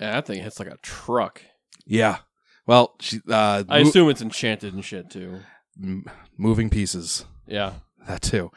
[0.00, 1.42] Yeah, that thing hits like a truck.
[1.86, 2.18] Yeah.
[2.66, 5.40] Well, she uh I mo- assume it's enchanted and shit too.
[5.82, 7.24] m- moving pieces.
[7.46, 7.74] Yeah.
[8.08, 8.50] That too.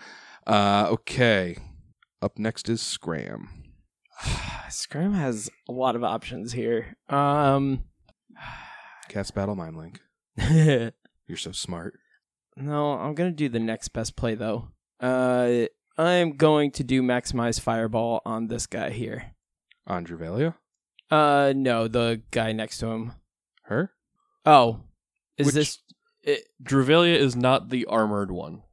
[0.48, 1.58] Uh okay.
[2.22, 3.50] Up next is Scram.
[4.70, 6.96] Scram has a lot of options here.
[7.10, 7.84] Um,
[9.10, 10.00] Cast Battle Mind Link.
[11.28, 11.94] You're so smart.
[12.58, 14.70] No, I'm gonna do the next best play though.
[15.00, 15.66] Uh,
[15.98, 19.32] I'm going to do maximize fireball on this guy here.
[19.88, 20.56] On Dravalia?
[21.12, 23.12] Uh, no, the guy next to him.
[23.64, 23.92] Her?
[24.46, 24.82] Oh,
[25.38, 25.80] is Which- this?
[26.24, 28.64] It, Dravalia is not the armored one.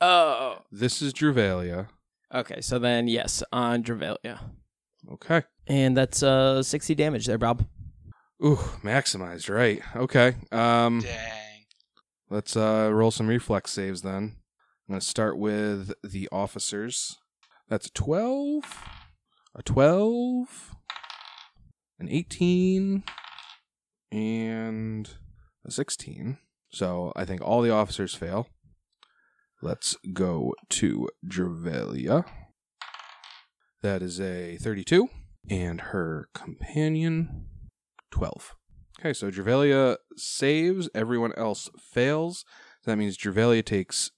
[0.00, 1.88] oh, This is Dravalia.
[2.32, 2.60] okay.
[2.60, 4.38] So then, yes, on Dravalia,
[5.10, 5.42] Okay.
[5.66, 7.66] and that's uh 60 damage there, Bob.
[8.44, 9.82] Ooh, maximized, right.
[9.96, 10.36] Okay.
[10.52, 11.64] Um Dang.
[12.30, 14.36] let's uh roll some reflex saves then.
[14.90, 17.16] I'm gonna start with the officers.
[17.68, 18.64] That's a twelve,
[19.54, 20.74] a twelve,
[22.00, 23.04] an eighteen,
[24.10, 25.08] and
[25.64, 26.38] a sixteen.
[26.72, 28.48] So I think all the officers fail.
[29.62, 32.24] Let's go to Dravalia.
[33.82, 35.08] That is a 32.
[35.48, 37.46] And her companion,
[38.10, 38.56] 12.
[38.98, 42.44] Okay, so Dravalia saves, everyone else fails.
[42.86, 44.10] That means Dravalia takes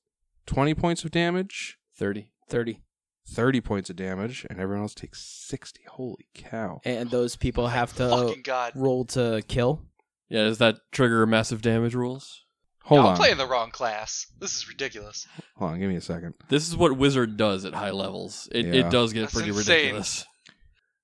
[0.47, 2.31] 20 points of damage, 30.
[2.49, 2.81] 30,
[3.29, 5.81] 30 points of damage, and everyone else takes 60.
[5.89, 6.81] Holy cow.
[6.85, 8.73] and those people have to Fucking god.
[8.75, 9.87] roll to kill.
[10.29, 12.45] Yeah, does that trigger massive damage rules?
[12.85, 13.13] Hold No, on.
[13.13, 14.27] I'm playing the wrong class.
[14.41, 15.27] This is ridiculous.
[15.57, 16.35] Hold on, give me a second.
[16.49, 18.49] This is what Wizard does at high levels.
[18.53, 18.87] It, Yeah.
[18.87, 19.77] it does get That's pretty insane.
[19.77, 20.25] ridiculous.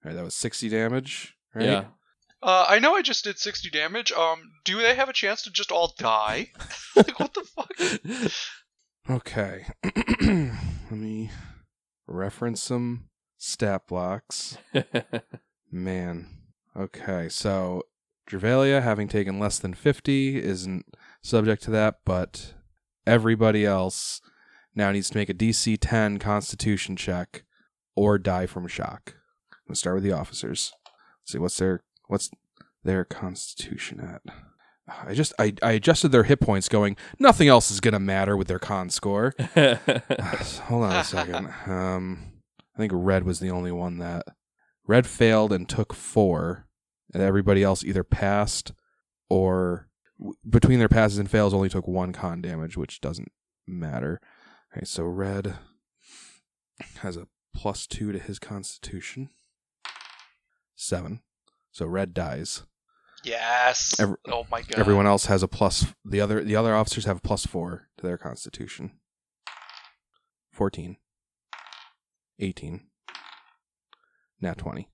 [0.04, 1.34] All right, that was 60 damage.
[1.54, 1.64] Right?
[1.66, 1.84] Yeah.
[2.42, 4.12] Uh, I know I just did 60 damage.
[4.12, 6.50] Um, do they have a chance to just all die?
[6.96, 8.32] like, what the fuck?
[9.10, 9.64] Okay.
[10.20, 11.30] Let me
[12.06, 14.58] reference some stat blocks.
[15.72, 16.26] Man.
[16.76, 17.82] Okay, so
[18.30, 20.84] Dravalia, having taken less than 50, isn't
[21.22, 22.54] subject to that, but
[23.06, 24.20] everybody else
[24.74, 27.44] now needs to make a DC 10 constitution check
[27.96, 29.14] or die from shock.
[29.52, 30.72] I'm going to start with the officers.
[31.22, 32.30] Let's see, what's their what's
[32.84, 34.22] their constitution at?
[34.88, 38.48] I just I, I adjusted their hit points going, nothing else is gonna matter with
[38.48, 39.34] their con score.
[39.54, 41.48] Hold on a second.
[41.66, 42.32] Um,
[42.74, 44.24] I think red was the only one that
[44.86, 46.66] red failed and took four,
[47.12, 48.72] and everybody else either passed
[49.28, 53.32] or w- between their passes and fails only took one con damage, which doesn't
[53.66, 54.20] matter.
[54.74, 55.56] Okay, so red
[57.00, 59.30] has a plus two to his constitution.
[60.76, 61.20] Seven.
[61.72, 62.62] So red dies.
[63.28, 63.94] Yes.
[64.00, 64.78] Every- oh my god.
[64.78, 65.86] Everyone else has a plus.
[66.04, 68.92] The other the other officers have a plus four to their constitution.
[70.52, 70.96] 14.
[72.40, 72.80] 18.
[74.40, 74.88] Now 20.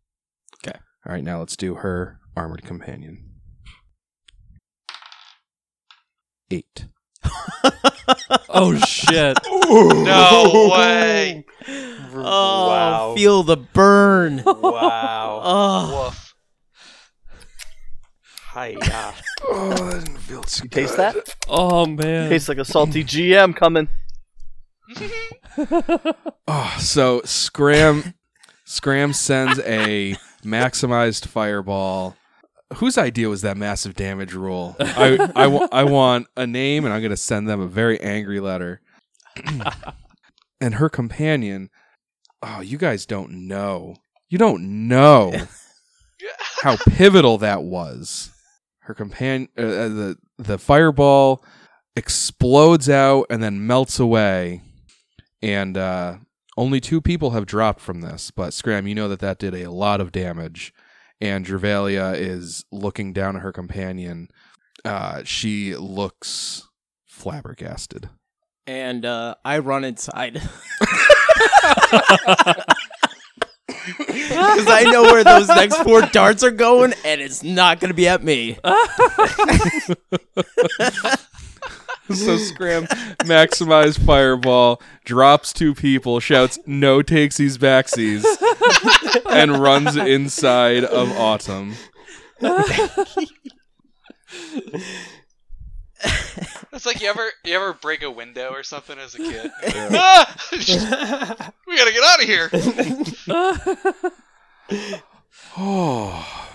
[0.67, 0.79] Okay.
[1.07, 3.31] All right, now let's do her armored companion.
[6.51, 6.87] Eight.
[8.49, 9.39] oh shit!
[9.67, 11.45] No way.
[12.17, 13.15] Oh, Wow.
[13.17, 14.43] feel the burn.
[14.45, 15.41] Wow.
[15.43, 16.34] oh, Woof.
[18.55, 19.15] Hiya.
[19.47, 21.17] Oh, that didn't feel too You taste that?
[21.49, 22.31] Oh man!
[22.31, 23.89] Tastes like a salty GM coming.
[26.49, 28.15] Oh, so Scram
[28.65, 32.17] Scram sends a maximized fireball.
[32.77, 34.77] Whose idea was that massive damage rule?
[34.81, 38.01] I I, wa- I want a name, and I'm going to send them a very
[38.01, 38.81] angry letter.
[40.61, 41.71] and her companion.
[42.43, 43.97] Oh, you guys don't know.
[44.29, 45.33] You don't know
[46.63, 48.31] how pivotal that was.
[48.85, 51.45] Her companion, uh, uh, the the fireball
[51.97, 54.63] explodes out and then melts away,
[55.41, 56.17] and uh,
[56.57, 58.31] only two people have dropped from this.
[58.31, 60.75] But Scram, you know that that did a lot of damage,
[61.21, 64.29] and Dravalia is looking down at her companion.
[64.85, 66.69] Uh, she looks
[67.07, 68.11] flabbergasted.
[68.67, 70.43] And uh, I run inside.
[73.87, 77.95] Because I know where those next four darts are going, and it's not going to
[77.95, 78.59] be at me.
[82.13, 82.85] so Scram
[83.25, 88.25] maximize fireball, drops two people, shouts no takesies backsies,
[89.31, 91.75] and runs inside of Autumn.
[96.73, 99.51] It's like you ever you ever break a window or something as a kid.
[99.97, 100.37] Ah!
[101.67, 102.51] we gotta get out of here.
[105.57, 106.51] Oh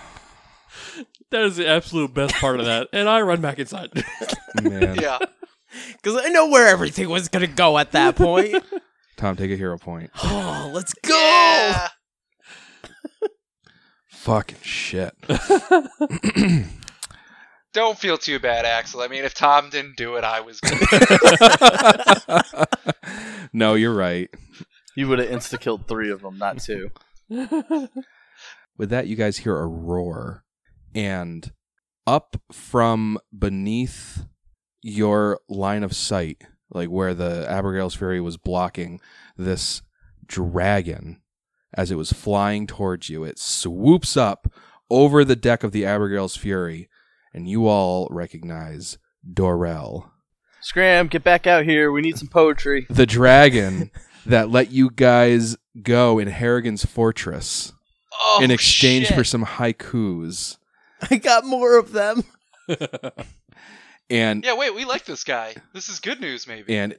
[1.30, 2.88] That is the absolute best part of that.
[2.92, 3.90] And I run back inside.
[4.62, 4.96] man.
[5.00, 5.18] Yeah.
[5.92, 8.64] Because I know where everything was going to go at that point.
[9.16, 10.10] Tom, take a hero point.
[10.24, 11.14] oh, let's go.
[11.14, 11.88] Yeah.
[14.08, 15.14] Fucking shit.
[17.72, 19.00] Don't feel too bad, Axel.
[19.00, 20.80] I mean, if Tom didn't do it, I was going
[23.52, 24.28] no, you're right.
[24.96, 26.90] You would have insta killed three of them, not two.
[28.76, 30.44] With that, you guys hear a roar,
[30.94, 31.52] and
[32.06, 34.24] up from beneath
[34.82, 39.00] your line of sight, like where the Abigail's Fury was blocking,
[39.36, 39.82] this
[40.26, 41.20] dragon,
[41.74, 44.52] as it was flying towards you, it swoops up
[44.90, 46.88] over the deck of the Abigail's Fury,
[47.32, 50.10] and you all recognize Dorel,
[50.60, 51.90] Scram, get back out here.
[51.90, 52.86] We need some poetry.
[52.90, 53.90] the dragon
[54.26, 57.72] that let you guys go in Harrigan's fortress
[58.20, 59.16] oh, in exchange shit.
[59.16, 60.58] for some haikus.
[61.10, 62.24] I got more of them.
[64.10, 65.54] And Yeah, wait, we like this guy.
[65.72, 66.76] This is good news, maybe.
[66.76, 66.96] and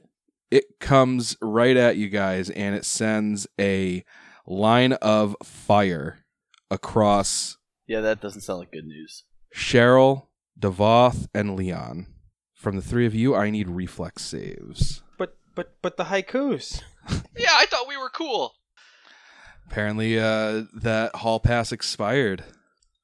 [0.50, 4.04] it comes right at you guys and it sends a
[4.46, 6.24] line of fire
[6.70, 9.24] across Yeah, that doesn't sound like good news.
[9.54, 10.26] Cheryl,
[10.58, 12.06] Devoth, and Leon.
[12.54, 15.02] From the three of you, I need reflex saves.
[15.18, 16.82] But but but the haikus.
[17.36, 18.54] Yeah, I thought we were cool.
[19.66, 22.44] Apparently, uh, that hall pass expired.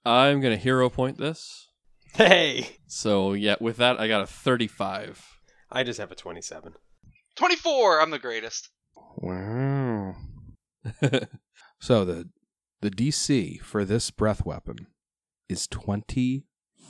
[0.05, 1.67] I'm going to hero point this.
[2.15, 5.25] Hey, So, yeah, with that, I got a 35.
[5.73, 6.75] I just have a twenty-seven.
[7.37, 8.69] 24, I'm the greatest.
[9.17, 10.15] Wow.
[11.81, 12.29] So the
[12.81, 14.87] the DC for this breath weapon
[15.49, 16.45] is twenty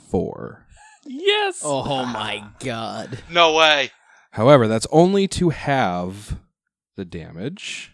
[0.09, 0.67] four.
[1.05, 1.61] yes!
[1.63, 3.19] Oh my god.
[3.31, 3.91] No way.
[4.31, 6.39] However, that's only to have
[6.95, 7.91] the damage,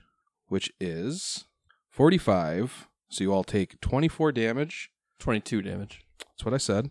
[0.47, 1.45] which is
[1.89, 2.87] 45.
[3.09, 4.89] So you all take 24 damage.
[5.19, 6.03] 22 damage.
[6.19, 6.89] That's what I said.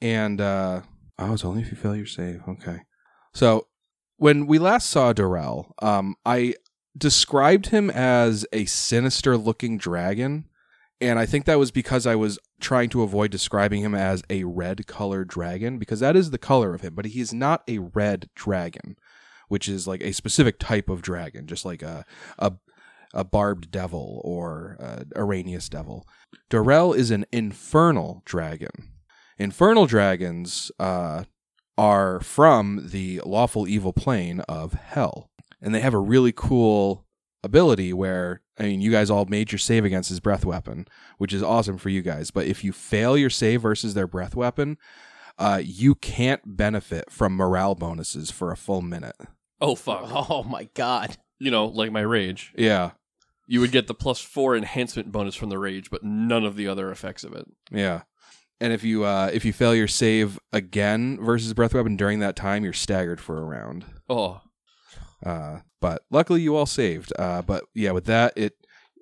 [0.00, 0.80] And, uh,
[1.18, 2.40] oh, it's only if you fail your save.
[2.48, 2.78] Okay.
[3.34, 3.66] So
[4.16, 6.54] when we last saw Dorel, um, I
[6.96, 10.46] described him as a sinister looking dragon.
[11.00, 14.44] And I think that was because I was trying to avoid describing him as a
[14.44, 17.78] red colored dragon, because that is the color of him, but he is not a
[17.78, 18.96] red dragon,
[19.48, 22.04] which is like a specific type of dragon, just like a
[22.38, 22.54] a,
[23.14, 26.04] a barbed devil or uh, Erinyes devil.
[26.50, 28.90] Dorel is an infernal dragon.
[29.38, 31.24] Infernal dragons uh,
[31.76, 35.30] are from the lawful evil plane of hell,
[35.62, 37.04] and they have a really cool
[37.48, 40.86] ability where I mean, you guys all made your save against his breath weapon,
[41.18, 42.30] which is awesome for you guys.
[42.30, 44.76] But if you fail your save versus their breath weapon,
[45.38, 49.16] uh, you can't benefit from morale bonuses for a full minute.
[49.60, 50.02] Oh, fuck.
[50.30, 51.16] Oh my god.
[51.38, 52.52] You know, like my rage.
[52.56, 52.90] Yeah,
[53.46, 56.66] You would get the plus four enhancement bonus from the rage, but none of the
[56.68, 57.46] other effects of it.
[57.70, 58.02] yeah.
[58.60, 62.34] And if you uh, if you fail your save again versus breath weapon during that
[62.34, 63.84] time, you're staggered for a round.
[64.08, 64.40] Oh,
[65.24, 67.12] Uh, but luckily, you all saved.
[67.18, 68.54] Uh, but yeah, with that, it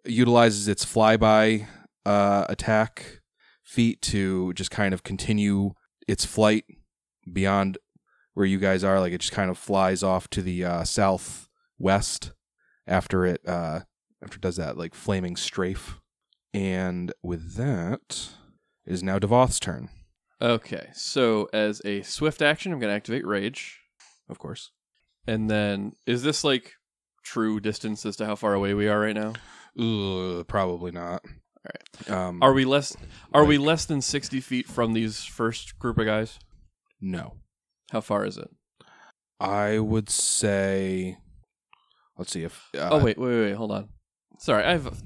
[0.05, 1.67] utilizes its flyby
[2.05, 3.21] uh, attack
[3.63, 5.73] feat to just kind of continue
[6.07, 6.65] its flight
[7.33, 7.79] beyond
[8.35, 9.01] where you guys are.
[9.01, 12.33] Like it just kind of flies off to the uh, southwest
[12.87, 13.81] after it uh,
[14.23, 16.01] after it does that like flaming strafe.
[16.55, 18.31] And with that,
[18.87, 19.91] it is now Devoth's turn,
[20.41, 20.89] okay.
[20.95, 23.81] So as a swift action, I'm going to activate rage.
[24.29, 24.71] of course.
[25.27, 26.75] And then, is this like
[27.25, 29.33] true distance as to how far away we are right now?
[29.79, 31.23] Ugh, probably not.
[31.25, 32.11] All right.
[32.11, 32.97] Um, Are we less?
[33.35, 36.39] Are we less than sixty feet from these first group of guys?
[37.01, 37.35] No.
[37.91, 38.49] How far is it?
[39.41, 41.19] I would say.
[42.17, 42.71] Let's see if.
[42.75, 43.89] Uh, oh wait, wait, wait, wait, hold on.
[44.39, 45.03] Sorry, I've.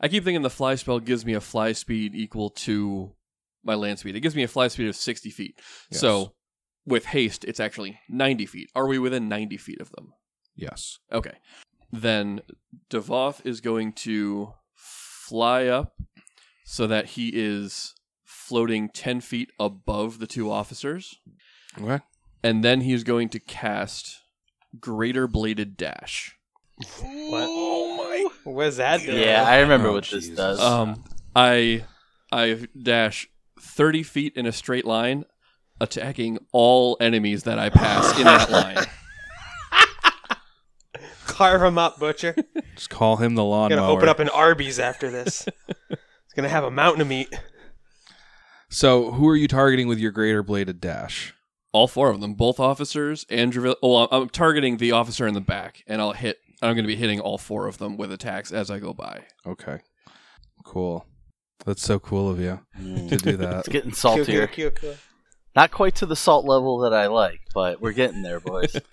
[0.00, 3.12] I keep thinking the fly spell gives me a fly speed equal to
[3.64, 4.14] my land speed.
[4.14, 5.58] It gives me a fly speed of sixty feet.
[5.90, 6.00] Yes.
[6.00, 6.34] So
[6.86, 8.70] with haste, it's actually ninety feet.
[8.74, 10.12] Are we within ninety feet of them?
[10.54, 10.98] Yes.
[11.12, 11.34] Okay.
[11.92, 12.40] Then
[12.88, 15.94] Devoth is going to fly up
[16.64, 21.16] so that he is floating 10 feet above the two officers.
[21.80, 22.02] Okay.
[22.42, 24.20] And then he's going to cast
[24.80, 26.36] Greater Bladed Dash.
[27.00, 27.46] What?
[27.48, 28.28] Oh my!
[28.50, 29.12] What that do?
[29.12, 30.60] Yeah, I remember Oh, what this does.
[30.60, 31.84] Um, I
[32.30, 33.28] I dash
[33.60, 35.24] 30 feet in a straight line,
[35.80, 38.84] attacking all enemies that I pass in that line.
[41.26, 42.34] Carve him up, butcher.
[42.76, 43.78] Just call him the lawnmower.
[43.80, 45.46] Gonna open up an Arby's after this.
[45.90, 46.00] it's
[46.36, 47.28] gonna have a mountain of meat.
[48.70, 51.34] So, who are you targeting with your greater bladed dash?
[51.72, 55.34] All four of them, both officers and Dravil- Oh, I'm- I'm targeting the officer in
[55.34, 56.38] the back, and I'll hit.
[56.62, 59.24] I'm going to be hitting all four of them with attacks as I go by.
[59.46, 59.80] Okay.
[60.64, 61.04] Cool.
[61.66, 62.60] That's so cool of you
[63.10, 63.58] to do that.
[63.58, 64.46] It's getting Cool, saltier.
[64.46, 64.94] cool, cool, cool.
[65.56, 68.76] Not quite to the salt level that I like, but we're getting there, boys.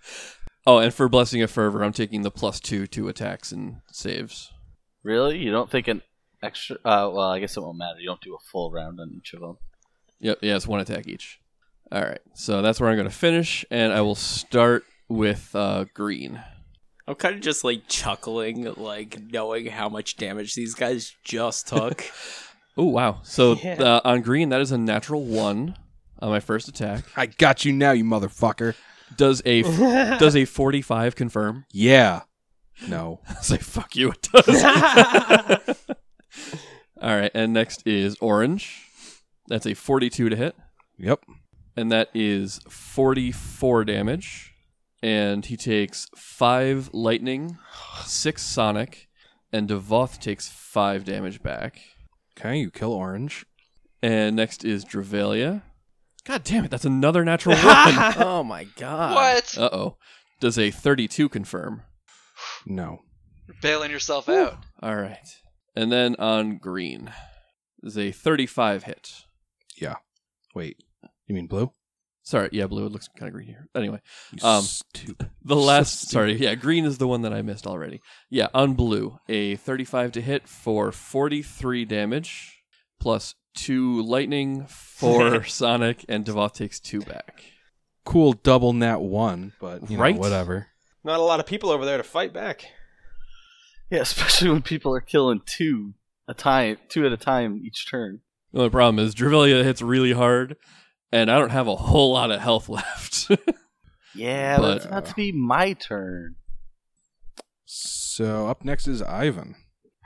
[0.65, 4.49] Oh, and for blessing of fervor, I'm taking the plus two to attacks and saves.
[5.03, 5.37] really?
[5.37, 6.01] You don't think an
[6.41, 6.77] extra?
[6.85, 7.99] Uh, well, I guess it won't matter.
[7.99, 9.57] You don't do a full round on each of them.
[10.21, 11.41] Yep, yeah, it's one attack each.
[11.91, 15.83] All right, so that's where I'm going to finish, and I will start with uh,
[15.93, 16.41] green.
[17.09, 22.05] I'm kind of just like chuckling, like knowing how much damage these guys just took.
[22.77, 23.19] Oh wow!
[23.23, 23.73] So Yeah.
[23.83, 25.75] uh, on green, that is a natural one
[26.23, 27.03] on my first attack.
[27.15, 28.73] I got you now, you motherfucker.
[29.15, 29.61] Does a
[30.17, 31.65] does a 45 confirm?
[31.71, 32.21] Yeah.
[32.87, 33.19] No.
[33.29, 34.11] I Say fuck you.
[34.11, 34.63] It does.
[37.01, 38.87] All right, and next is orange.
[39.47, 40.55] That's a 42 to hit,
[40.97, 41.19] Yep.
[41.75, 44.53] and that is 44 damage.
[45.01, 47.57] And he takes five lightning,
[48.05, 49.09] six sonic,
[49.51, 51.81] and Devoth takes five damage back.
[52.39, 53.45] Okay, you kill orange.
[54.01, 55.61] And next is Dravalia.
[56.25, 58.13] God damn it, that's another natural one.
[58.17, 59.15] oh my god!
[59.15, 59.57] What?
[59.57, 59.97] Uh oh.
[60.39, 61.83] Does a 32 confirm?
[62.65, 62.99] No.
[63.47, 64.57] You're bailing yourself out.
[64.81, 65.27] All right.
[65.75, 67.11] And then on green
[67.81, 69.11] is a 35 hit.
[69.77, 69.95] Yeah.
[70.55, 70.77] Wait.
[71.27, 71.71] You mean blue?
[72.25, 72.85] Sorry, yeah, blue.
[72.85, 73.67] It looks kind of green here.
[73.75, 73.99] Anyway,
[74.31, 75.29] You Um, stupid.
[75.43, 75.99] the last.
[75.99, 76.11] stupid.
[76.11, 77.99] sorry, yeah, green is the one that I missed already.
[78.29, 82.63] Yeah, on blue, a 35 to hit for 43 damage,
[82.99, 87.43] plus two lightning, for sonic, and Devoth takes two back.
[88.05, 90.15] Cool double nat one, but you know, Right?
[90.15, 90.67] whatever.
[91.03, 92.65] Not a lot of people over there to fight back.
[93.89, 95.93] Yeah, especially when people are killing two
[96.27, 98.21] a time, two at a time each turn.
[98.51, 100.55] The only problem is Dravalia hits really hard,
[101.11, 103.29] and I don't have a whole lot of health left.
[104.15, 106.35] Yeah, But- but it's about uh, to be my turn.
[107.65, 109.55] So up next is Ivan.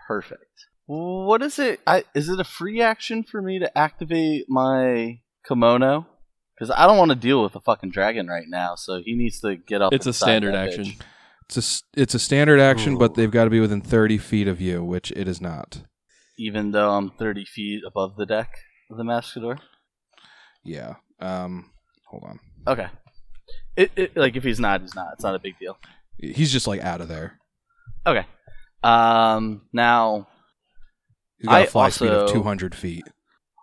[0.07, 0.56] Perfect.
[0.87, 1.79] What is it?
[1.85, 6.07] I, is it a free action for me to activate my kimono?
[6.55, 9.39] Because I don't want to deal with a fucking dragon right now, so he needs
[9.41, 9.93] to get up.
[9.93, 10.85] it's a standard action.
[10.85, 11.01] bitch.
[11.49, 14.59] It's a it's a standard action, but they've got to be within thirty feet of
[14.59, 15.83] you, which it is not.
[16.39, 18.49] even though I'm 30 feet above the deck
[18.91, 19.59] of the Mascador.
[20.63, 20.95] Yeah.
[21.19, 21.71] Um.
[22.09, 22.39] Hold on.
[22.67, 22.87] Okay.
[23.75, 25.13] It, it like if he's not, he's not.
[25.13, 25.77] It's not a big deal.
[26.17, 27.37] He's just like out of there.
[28.05, 28.25] Okay.
[28.83, 29.61] Um.
[29.73, 30.27] Now,
[31.39, 33.05] He's got I a fly speed of also- two hundred feet.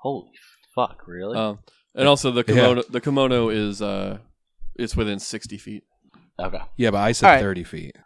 [0.02, 0.30] holy
[0.74, 1.36] fuck, really?
[1.36, 1.58] Um,
[1.94, 2.54] and also the Yeah.
[2.54, 2.82] kimono.
[2.88, 4.18] The kimono is uh,
[4.76, 5.84] it's within 60 feet.
[6.38, 6.58] okay.
[6.76, 7.40] Yeah, but I said All right.
[7.40, 7.96] thirty feet.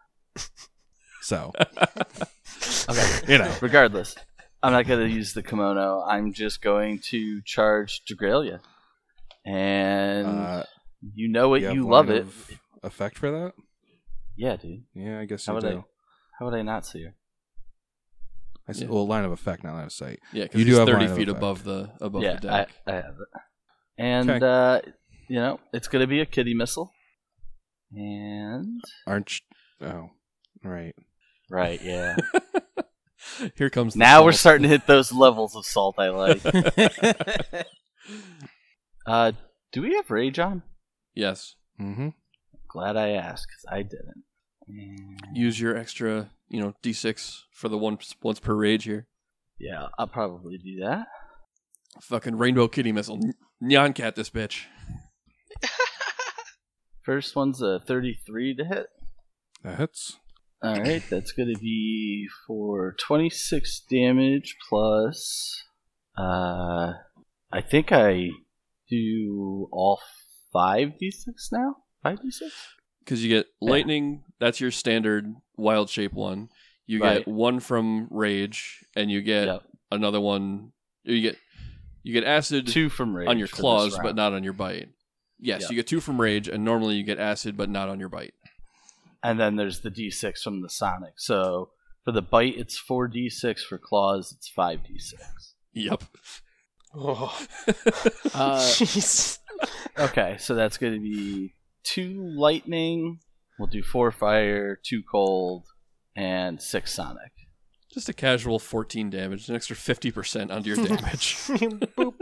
[1.23, 1.53] So
[2.89, 3.21] Okay.
[3.33, 4.15] you know, Regardless,
[4.63, 6.03] I'm not going to use the kimono.
[6.03, 8.61] I'm just going to charge Dravalia.
[9.45, 10.65] And uh,
[11.15, 12.27] you know it, have you love it.
[12.83, 13.53] Effect for that?
[14.37, 14.85] Yeah, dude.
[14.95, 15.79] Yeah, I guess How you would do.
[15.79, 15.85] I?
[16.39, 17.15] How would I not see her?
[18.69, 18.89] I s- Yeah.
[18.89, 20.21] Well, line of effect, not line of sight.
[20.33, 21.39] Yeah, because You do he's have 30 line of feet effect.
[21.39, 22.69] above the above yeah, the I, deck.
[22.87, 23.41] I have it.
[23.99, 24.47] And Okay.
[24.47, 24.81] uh,
[25.29, 26.93] you know, it's going to be a kitty missile.
[27.93, 29.41] And Aren't
[29.81, 29.87] you?
[29.89, 30.11] Oh,
[30.63, 30.95] right.
[31.51, 32.17] right, yeah.
[33.57, 34.41] Here comes the now we're salt.
[34.41, 36.43] starting to hit those levels of salt I like.
[39.07, 39.33] uh,
[39.73, 40.63] do we have rage on?
[41.15, 41.55] Yes.
[41.81, 42.09] Mm-hmm.
[42.69, 44.25] Glad I asked because I didn't.
[44.69, 49.07] And- Use your extra, you know, d6 for the once once per rage here.
[49.59, 51.07] yeah, I'll probably do that.
[52.03, 53.17] Fucking rainbow kitty missile.
[53.23, 54.65] N- Nyan cat this bitch.
[57.05, 58.87] First one's a 33 to hit.
[59.65, 60.19] That hits.
[60.63, 65.63] All right, that's going to be for 26 damage plus.
[66.17, 66.93] Uh,
[67.53, 68.29] I think I
[68.91, 70.01] do all
[70.53, 71.77] five d6 now.
[72.03, 72.51] Five d6.
[73.09, 73.71] Because you get Yeah.
[73.71, 76.51] lightning, that's your standard wild shape one.
[76.87, 77.19] You Right.
[77.21, 79.63] get one from rage, and you get Yep.
[79.91, 80.73] another one.
[81.05, 81.39] You get
[82.05, 84.91] you get acid Two from rage on your claws, but not on your bite.
[85.39, 85.71] Yes, Yep.
[85.71, 88.35] you get two from rage, and normally you get acid, but not on your bite.
[89.23, 91.15] and then there's the d6 from the Sonic.
[91.19, 91.71] So
[92.05, 93.63] for the bite, it's 4d6.
[93.63, 95.55] For claws, it's 5d6.
[95.73, 96.05] Yep.
[96.95, 97.37] Oh,
[97.67, 97.73] Uh,
[98.79, 99.39] jeez.
[99.99, 101.55] Okay, so that's going to be
[101.95, 103.21] two lightning.
[103.59, 105.67] We'll do four fire, two cold,
[106.17, 107.33] and six Sonic.
[107.93, 111.37] Just a casual 14 damage, an extra 50% onto your damage.
[111.97, 112.15] Boop.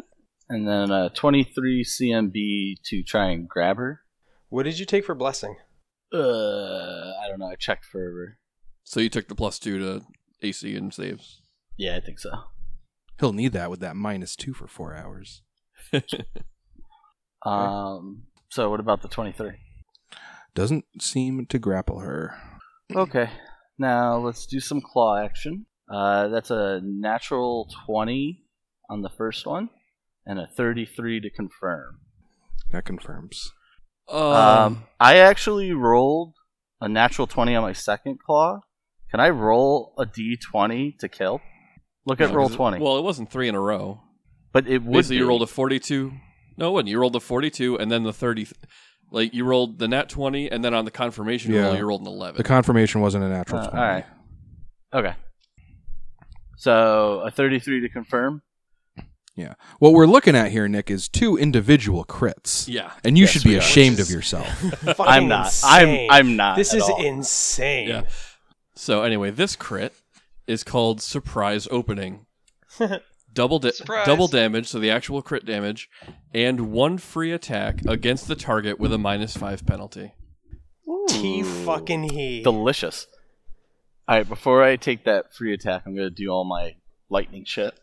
[0.48, 4.02] And then a 23 CMB to try and grab her.
[4.48, 5.56] What did you take for blessing?
[6.14, 7.48] Uh, I don't know.
[7.50, 8.38] I checked for.
[8.84, 10.04] so you took the plus two to
[10.42, 11.40] AC and saves.
[11.76, 12.30] Yeah, I think so.
[13.18, 15.42] He'll need that with that minus two for four hours.
[17.44, 18.24] Um.
[18.56, 19.50] So what about the 23?
[20.54, 22.34] Doesn't seem to grapple her.
[22.94, 23.28] Okay.
[23.78, 25.66] Now let's do some claw action.
[25.92, 28.42] Uh, that's a natural 20
[28.88, 29.68] on the first one,
[30.24, 31.98] and a 33 to confirm.
[32.72, 33.52] That confirms.
[34.08, 36.32] Um, I actually rolled
[36.80, 38.60] a natural 20 on my second claw.
[39.10, 41.42] Can I roll a d20 to kill?
[42.06, 42.78] Look at roll roll 'cause it- 20.
[42.82, 44.00] Well, it wasn't three in a row.
[44.52, 45.20] but it would Basically, be.
[45.20, 46.12] you rolled a 42.
[46.56, 46.88] No, it wasn't.
[46.88, 48.48] You rolled the 42 and then the 30.
[49.10, 51.62] Like, you rolled the nat 20, and then on the confirmation Yeah.
[51.66, 52.36] roll, you rolled an 11.
[52.38, 53.78] The confirmation wasn't a natural Uh, 20.
[53.82, 54.04] all right.
[54.94, 55.14] Okay.
[56.56, 58.42] So a 33 to confirm.
[59.36, 59.54] Yeah.
[59.78, 62.66] What we're looking at here, Nick, is two individual crits.
[62.68, 62.92] yeah.
[63.04, 63.58] And you Yes, should be we are.
[63.58, 64.46] ashamed Which of yourself.
[64.80, 65.46] Fucking I'm not.
[65.48, 66.08] insane.
[66.10, 66.26] I'm.
[66.28, 66.56] I'm not.
[66.56, 67.04] This at is all.
[67.04, 67.88] insane.
[67.88, 68.02] Yeah.
[68.74, 69.94] So, anyway, this crit
[70.46, 72.24] is called Surprise Opening.
[73.36, 73.70] double da-
[74.04, 75.88] double damage, so the actual crit damage,
[76.34, 80.14] and one free attack against the target with a minus five penalty.
[81.08, 82.42] T fucking he.
[82.42, 83.06] delicious.
[84.08, 84.28] All right.
[84.28, 86.74] Before I take that free attack, I'm gonna do all my
[87.08, 87.78] lightning shit.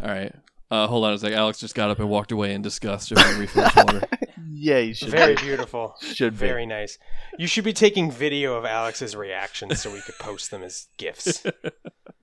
[0.00, 0.32] All right.
[0.70, 1.32] Uh, hold on a sec.
[1.32, 4.02] Alex just got up and walked away in disgust just to water.
[4.50, 5.10] Yeah, you should.
[5.10, 5.42] Very be.
[5.42, 5.94] beautiful.
[6.00, 6.38] Should be.
[6.38, 6.98] Very nice.
[7.38, 11.44] You should be taking video of Alex's reactions so we could post them as gifs.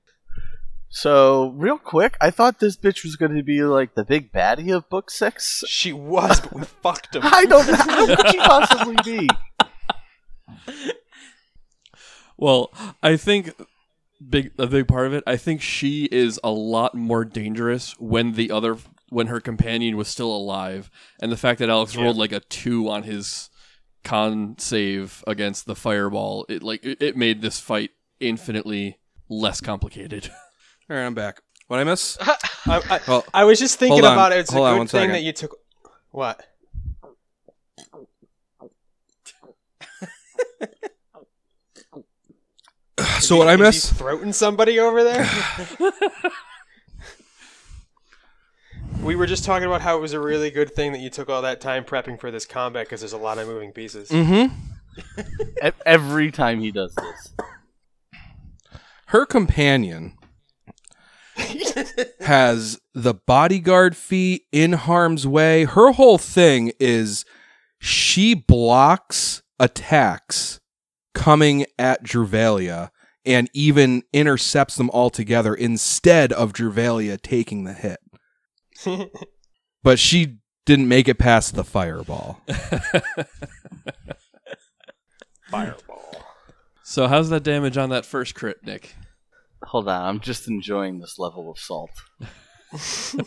[0.98, 4.74] So, real quick, I thought this bitch was going to be like the big baddie
[4.74, 5.62] of book six.
[5.68, 7.22] She was, but we fucked him.
[7.26, 7.76] I don't know.
[7.76, 9.30] How could she possibly be?
[12.38, 12.72] Well,
[13.04, 13.52] I think
[14.26, 15.26] big a big part of it.
[15.28, 18.78] I think she is a lot more dangerous when the other
[19.10, 20.89] when her companion was still alive,
[21.22, 22.04] and the fact that Alex Yeah.
[22.04, 23.50] rolled like a two on his
[24.06, 27.91] con save against the fireball, it like it, it made this fight
[28.22, 30.32] infinitely less complicated.
[30.90, 31.42] All right, I'm back.
[31.68, 32.18] What I miss?
[32.22, 34.40] I, I, Well, I was just thinking about it.
[34.40, 35.14] It's Hold a good one thing second.
[35.14, 35.58] that you took.
[36.12, 36.46] What?
[43.20, 43.92] so what I miss?
[43.92, 45.30] throating somebody over there.
[49.02, 51.30] we were just talking about how it was a really good thing that you took
[51.30, 54.10] all that time prepping for this combat because there's a lot of moving pieces.
[54.10, 54.56] Mm-hmm.
[55.66, 57.34] E- Every time he does this.
[59.08, 60.18] Her companion
[62.22, 65.66] has the bodyguard fee in harm's way.
[65.66, 67.26] Her whole thing is
[67.80, 70.60] she blocks attacks
[71.14, 72.90] coming at Druvalia
[73.26, 78.00] and even intercepts them altogether instead of Druvalia taking the hit.
[79.86, 82.42] But she didn't make it past the fireball.
[85.52, 86.24] Fireball.
[86.84, 88.96] so how's that damage on that first crit, Nick?
[89.66, 91.91] Hold on, I'm just enjoying this level of salt.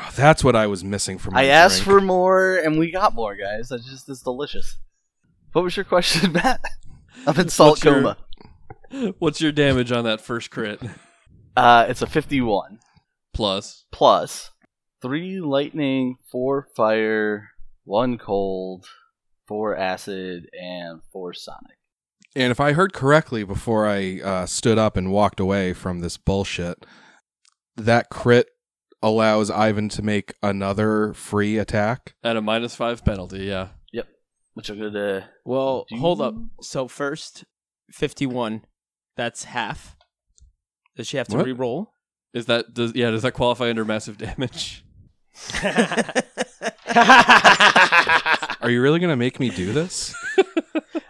[0.00, 2.00] Oh, that's what I was missing from my I asked drink.
[2.00, 3.68] for more, and we got more, guys.
[3.68, 4.76] That's just it's delicious.
[5.52, 6.60] What was your question, Matt?
[7.26, 8.16] I'm in salt What's your- coma.
[9.18, 10.80] What's your damage on that first crit?
[11.56, 12.78] Uh, it's a 51
[13.34, 13.86] Plus.
[13.90, 14.50] plus
[15.02, 17.48] three lightning, four fire,
[17.84, 18.86] one cold,
[19.48, 21.77] four acid, and four sonic.
[22.36, 26.16] And if I heard correctly before I uh, stood up and walked away from this
[26.16, 26.84] bullshit,
[27.76, 28.48] that crit
[29.02, 32.14] allows Ivan to make another free attack.
[32.22, 33.68] At a minus five penalty, yeah.
[33.92, 34.08] Yep.
[34.54, 35.30] Which I'm gonna.
[35.44, 36.34] Well, Do hold up.
[36.60, 37.44] So first,
[37.92, 38.62] fifty-one.
[39.16, 39.96] That's half.
[40.96, 41.46] Does she have to What?
[41.46, 41.92] re-roll?
[42.34, 44.84] Is that does yeah, does that qualify under massive damage?
[48.60, 50.14] Are you really going to make me do this?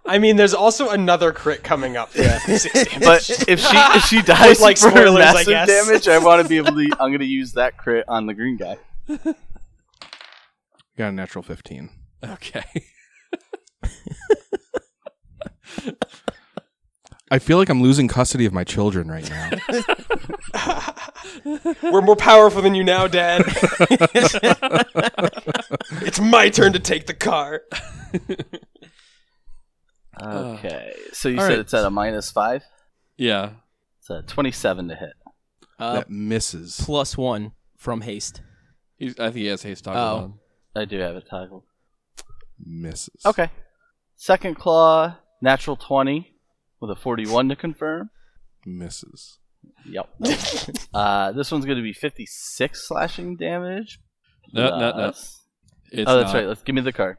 [0.09, 2.11] I mean, there's also another crit coming up.
[2.15, 2.39] Yeah.
[2.47, 5.69] But if she if she dies like for spoilers, I massive guess.
[5.69, 6.91] damage, I want to be able to.
[6.99, 8.79] I'm gonna use that crit on the green guy.
[10.97, 11.91] Got a natural 15.
[12.25, 12.65] Okay.
[17.31, 19.51] I feel like I'm losing custody of my children right now.
[21.83, 23.43] We're more powerful than you now, Dad.
[26.03, 27.63] it's my turn to take the car.
[30.23, 30.95] Okay.
[31.13, 31.59] So you All said right.
[31.61, 32.65] it's at a minus five?
[33.17, 33.51] Yeah.
[34.01, 35.13] It's a 27 to hit.
[35.79, 36.81] Uh, that misses.
[36.85, 38.41] plus one from haste.
[38.97, 40.17] He's, I think he has haste toggle Oh.
[40.25, 40.35] on.
[40.75, 41.65] I do have it toggled.
[42.65, 43.23] Misses.
[43.25, 43.51] Okay.
[44.17, 46.35] Second claw, natural 20
[46.81, 48.11] with a 41 to confirm.
[48.67, 49.39] Misses.
[49.89, 50.09] Yep.
[50.95, 54.01] uh, this one's going to be 56 slashing damage.
[54.53, 55.09] No, no, no.
[55.09, 55.39] It's
[56.07, 56.35] Oh, that's not.
[56.35, 56.47] right.
[56.49, 57.17] Let's give me the card.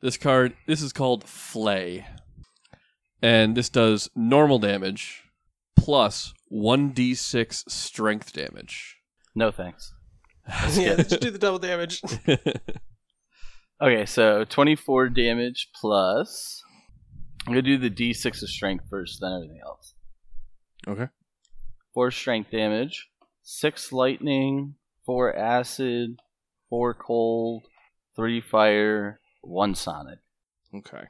[0.00, 2.06] This card, this is called Flay.
[3.22, 5.24] And this does normal damage
[5.76, 8.96] plus 1d6 strength damage.
[9.34, 9.92] No thanks.
[10.72, 12.00] yeah, let's do the double damage.
[13.80, 16.62] Okay, so 24 damage plus.
[17.46, 19.94] I'm going to do the d6 of strength first, then everything else.
[20.86, 21.06] Okay.
[21.94, 23.08] 4 strength damage,
[23.42, 24.74] 6 lightning,
[25.06, 26.18] 4 acid,
[26.70, 27.66] 4 cold,
[28.16, 30.18] 3 fire, 1 sonic.
[30.74, 31.04] Okay.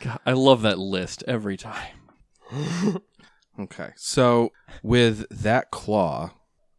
[0.00, 1.96] God, I love that list every time.
[3.58, 3.90] Okay.
[3.96, 6.30] So with that claw,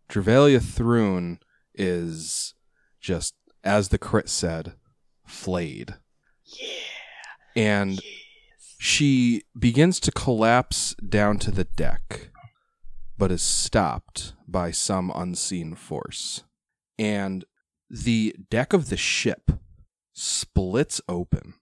[0.07, 1.39] Trevelia Thrune
[1.73, 2.53] is
[3.01, 4.73] just, as the crit said,
[5.25, 5.95] flayed.
[6.45, 6.67] Yeah.
[7.55, 8.01] And
[8.77, 12.29] she begins to collapse down to the deck,
[13.17, 16.43] but is stopped by some unseen force.
[16.97, 17.43] And
[17.89, 19.51] the deck of the ship
[20.13, 21.55] splits open,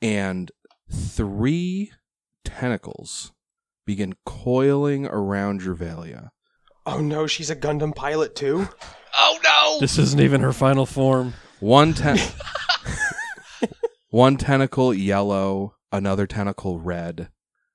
[0.00, 0.50] and
[0.90, 1.92] three
[2.44, 3.32] tentacles
[3.86, 6.30] begin coiling around Dravalia.
[6.84, 8.68] Oh no, she's a Gundam pilot too.
[9.16, 9.80] Oh no!
[9.80, 11.34] This isn't even her final form.
[11.60, 12.18] One ten-
[14.10, 17.28] one tentacle yellow, another tentacle red,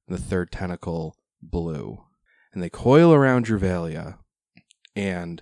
[0.07, 2.03] and the third tentacle blue.
[2.53, 4.17] And they coil around Dravalia,
[4.95, 5.41] and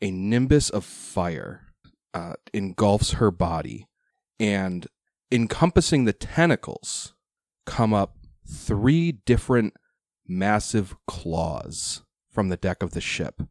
[0.00, 1.66] a nimbus of fire
[2.14, 3.86] uh, engulfs her body.
[4.38, 4.86] And
[5.30, 7.14] encompassing the tentacles
[7.66, 8.16] come up
[8.46, 9.74] three different
[10.26, 13.42] massive claws from the deck of the ship.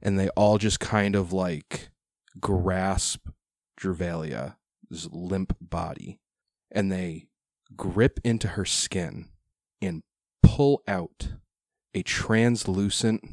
[0.00, 1.90] And they all just kind of like
[2.40, 3.28] grasp
[3.80, 6.20] Drevalia's limp body.
[6.70, 7.28] And they
[7.76, 9.28] grip into her skin
[9.82, 10.02] and
[10.42, 11.32] pull out
[11.94, 13.24] a translucent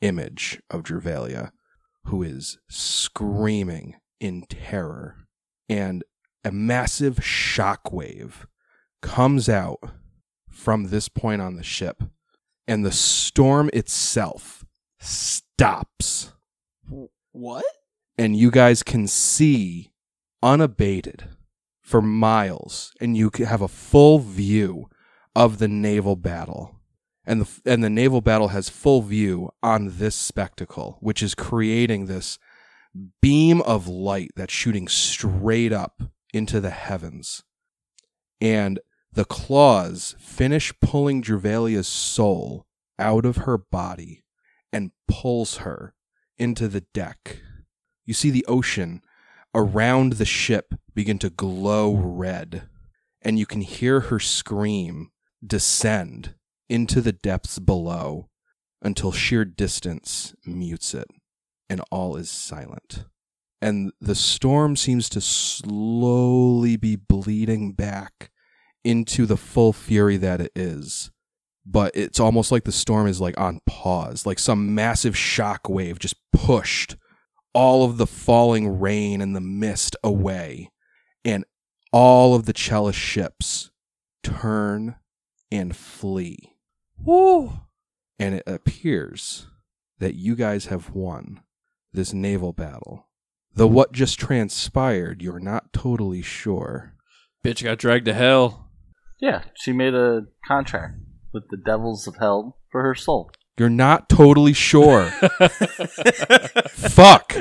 [0.00, 1.50] image of Dravalia
[2.04, 5.16] who is screaming in terror.
[5.68, 6.04] And
[6.44, 8.46] a massive shockwave
[9.00, 9.80] comes out
[10.50, 12.02] from this point on the ship,
[12.66, 14.64] and the storm itself
[15.00, 16.32] stops.
[17.32, 17.64] what?
[18.18, 19.90] And you guys can see
[20.42, 21.24] unabated
[21.80, 24.88] for miles, and you can have a full view
[25.34, 26.76] of the naval battle.
[27.24, 32.06] And the, and the naval battle has full view on this spectacle, which is creating
[32.06, 32.38] this
[33.20, 36.02] beam of light that's shooting straight up
[36.32, 37.42] into the heavens.
[38.40, 38.80] And
[39.12, 42.66] the claws finish pulling Drevalia's soul
[42.98, 44.24] out of her body
[44.72, 45.94] and pulls her
[46.38, 47.40] into the deck.
[48.06, 49.02] You see the ocean
[49.54, 52.68] around the ship begin to glow red,
[53.20, 55.10] and you can hear her scream
[55.46, 56.34] descend
[56.68, 58.28] into the depths below
[58.80, 61.08] until sheer distance mutes it,
[61.68, 63.04] and all is silent
[63.62, 68.30] and the storm seems to slowly be bleeding back
[68.84, 71.12] into the full fury that it is.
[71.64, 76.00] But it's almost like the storm is like on pause, like some massive shock wave
[76.00, 76.96] just pushed
[77.54, 80.72] all of the falling rain and the mist away,
[81.24, 81.44] and
[81.92, 83.70] all of the Chelish ships
[84.24, 84.96] turn
[85.52, 86.56] and flee.
[86.98, 87.60] Woo!
[88.18, 89.46] And it appears
[89.98, 91.42] that you guys have won
[91.92, 93.06] this naval battle.
[93.54, 96.94] Though what just transpired, you're not totally sure.
[97.44, 98.70] Bitch got dragged to hell.
[99.20, 100.94] Yeah, she made a contract
[101.32, 103.30] with the devils of hell for her soul.
[103.58, 105.04] You're not totally sure.
[106.70, 107.34] Fuck.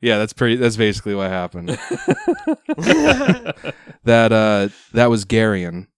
[0.00, 0.56] yeah, that's pretty.
[0.56, 1.68] That's basically what happened.
[4.04, 5.88] that uh, that was Geryon,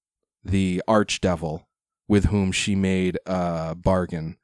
[0.42, 1.64] the archdevil,
[2.08, 4.38] with whom she made a bargain.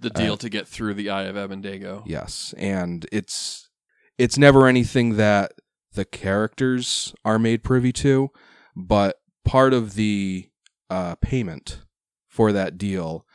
[0.00, 2.02] The deal to get through the Eye of Abendego.
[2.06, 3.68] Yes, and it's
[4.16, 5.52] it's never anything that
[5.92, 8.30] the characters are made privy to,
[8.76, 10.48] but part of the
[10.90, 11.82] uh, payment
[12.28, 13.26] for that deal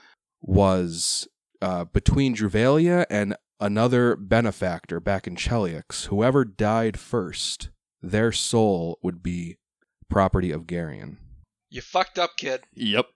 [0.42, 1.28] was
[1.62, 6.08] uh, between Druvalia and another benefactor back in Cheliax.
[6.08, 7.70] Whoever died first,
[8.02, 9.58] their soul would be
[10.10, 11.18] property of Geryon.
[11.70, 12.62] You fucked up, kid.
[12.74, 13.08] Yep.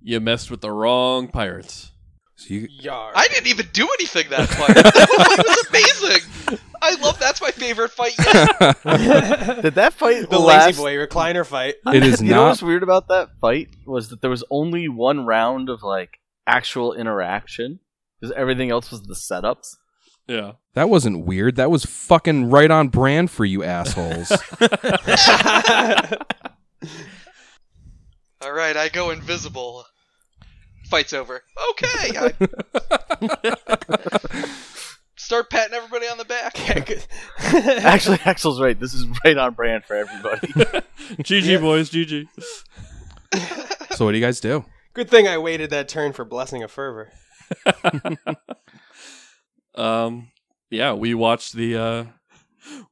[0.00, 1.92] You messed with the wrong pirates.
[2.40, 3.12] So you, Yar.
[3.14, 4.74] I didn't even do anything that fight.
[4.74, 6.58] that fight was amazing.
[6.80, 8.82] I love that's my favorite fight yet.
[9.62, 10.78] Did that fight the last?
[10.78, 11.74] lazy boy recliner fight.
[11.88, 12.48] it is you know not.
[12.48, 16.94] what's weird about that fight was that there was only one round of like actual
[16.94, 17.80] interaction
[18.18, 19.76] because everything else was the setups.
[20.26, 20.52] Yeah.
[20.72, 21.56] That wasn't weird.
[21.56, 24.30] That was fucking right on brand for you assholes.
[28.42, 29.84] All right, I go invisible.
[30.90, 31.42] Fight's over.
[31.70, 32.12] Okay.
[32.16, 32.32] I
[35.16, 36.58] start patting everybody on the back.
[37.84, 38.78] Actually, Axel's right.
[38.78, 40.48] This is right on brand for everybody.
[41.22, 42.26] GG boys, GG.
[43.92, 44.64] so what do you guys do?
[44.92, 47.12] Good thing I waited that turn for blessing of fervor.
[49.74, 50.30] Um,
[50.70, 52.04] yeah, we watched the uh,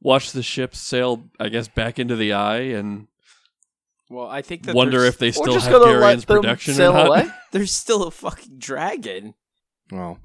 [0.01, 3.07] watched the ship sail, I guess, back into the eye, and
[4.09, 6.73] Well, I think that wonder there's, if they still just have Geryon's let them production
[6.73, 7.07] sail or not.
[7.07, 7.27] away.
[7.51, 9.35] there's still a fucking dragon.
[9.91, 10.19] Well,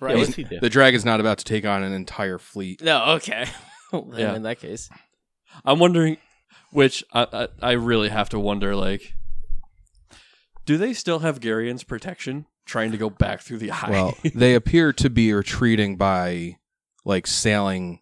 [0.00, 0.16] Right.
[0.16, 0.58] what's he do?
[0.60, 2.82] the dragon's not about to take on an entire fleet.
[2.82, 3.46] No, okay.
[3.92, 4.34] Well, then Yeah.
[4.36, 4.88] In that case,
[5.64, 6.16] I'm wondering,
[6.70, 9.14] which I, I I really have to wonder, like,
[10.64, 13.90] do they still have Geryon's protection, trying to go back through the eye?
[13.90, 16.58] Well, they appear to be retreating by
[17.04, 17.99] like sailing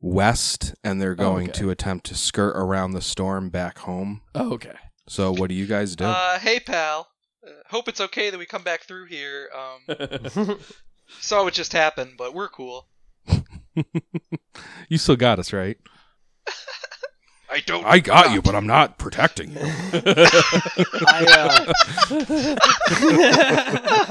[0.00, 1.60] west, and they're going okay.
[1.60, 4.22] to attempt to skirt around the storm back home.
[4.34, 4.76] oh, okay.
[5.08, 6.04] So what do you guys do?
[6.04, 7.08] Uh, hey pal.
[7.46, 9.48] Uh, hope it's okay that we come back through here.
[9.56, 10.58] Um,
[11.20, 12.86] saw what just happened, but we're cool.
[14.88, 15.78] you still got us, right?
[17.50, 17.86] I don't.
[17.86, 19.60] I got you, but I'm not protecting you.
[19.62, 21.72] I uh,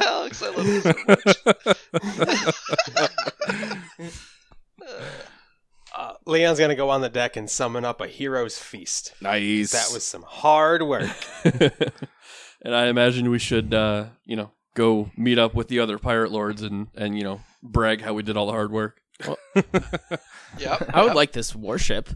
[0.04, 0.94] Alex, I love you so
[5.08, 5.28] much.
[5.98, 9.16] Uh, Leon's gonna go on the deck and summon up a hero's feast.
[9.20, 9.72] nice.
[9.72, 11.10] That was some hard work.
[11.44, 16.32] and I imagine we should, uh, you know, go meet up with the other pirate
[16.32, 19.02] lords and and you know brag how we did all the hard work.
[19.26, 19.40] Yep.
[20.94, 21.16] I would yep.
[21.16, 22.10] like this warship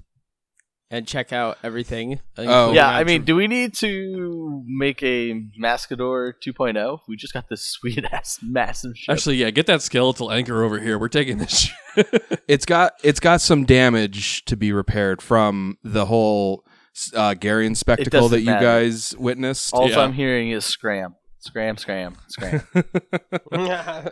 [0.91, 2.19] and check out everything.
[2.37, 2.73] Oh.
[2.73, 6.99] yeah, I mean, do we need to make a Mascador 2.0?
[7.07, 9.13] We just got this sweet ass massive ship.
[9.13, 10.99] Actually, yeah, get that skeletal anchor over here.
[10.99, 11.71] We're taking this.
[12.47, 16.65] it's got it's got some damage to be repaired from the whole
[17.15, 18.65] uh, Geryon spectacle that you matter.
[18.65, 19.73] guys witnessed.
[19.73, 20.01] All Yeah.
[20.01, 22.61] I'm hearing is scram, scram, scram, scram.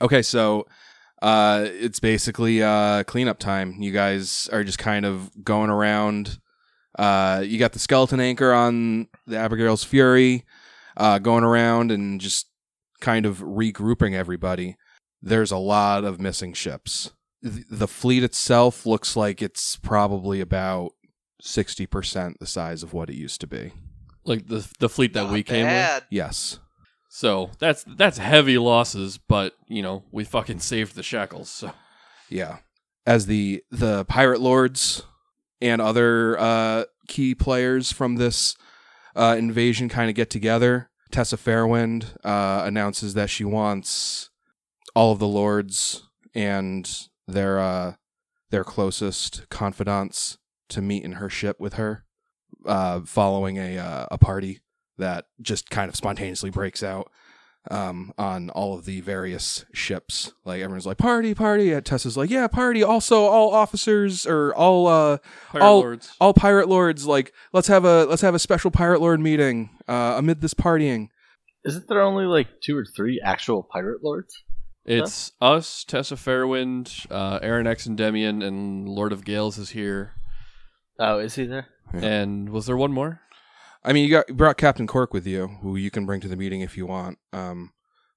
[0.00, 0.66] Okay, so
[1.22, 3.76] uh, it's basically uh, cleanup time.
[3.80, 6.38] You guys are just kind of going around.
[6.98, 10.44] Uh, you got the skeleton anchor on the Abigail's Fury,
[10.96, 12.48] uh, going around and just
[13.00, 14.76] kind of regrouping everybody.
[15.22, 17.12] There's a lot of missing ships.
[17.42, 20.92] Th- The fleet itself looks like it's probably about
[21.40, 23.72] sixty percent the size of what it used to be.
[24.24, 26.04] like the the fleet that Not we came with.
[26.10, 26.58] Yes.
[27.14, 31.50] So that's that's heavy losses, but you know we fucking saved the shackles.
[31.50, 31.72] So
[32.30, 32.58] Yeah.
[33.04, 35.02] As the the pirate lords
[35.60, 38.56] and other uh, key players from this
[39.14, 44.30] uh, invasion kind of get together, Tessa Fairwind uh, announces that she wants
[44.96, 47.94] all of the lords and their uh,
[48.48, 50.38] their closest confidants
[50.70, 52.06] to meet in her ship with her,
[52.64, 54.62] uh, following a uh, a party
[55.02, 57.10] that just kind of spontaneously breaks out
[57.70, 60.32] um, on all of the various ships.
[60.44, 61.72] Like everyone's like party, party.
[61.72, 62.82] And Tessa's like, yeah, party.
[62.82, 65.18] Also, all officers or all uh,
[65.50, 66.14] pirate All- lords.
[66.20, 67.06] all pirate lords.
[67.06, 71.08] Like let's have a let's have a special pirate lord meeting uh, amid this partying.
[71.64, 74.34] Isn't there only like two or three actual pirate lords?
[74.84, 80.14] It's us, Tessa Fairwind, uh, Arronax Endymion, and Lord of Gales is here.
[80.98, 81.68] Oh, is he there?
[81.94, 82.00] Yeah.
[82.00, 83.20] And was there one more?
[83.84, 86.28] I mean, you got you brought Captain Cork with you, who you can bring to
[86.28, 87.18] the meeting if you want.
[87.32, 87.72] Um,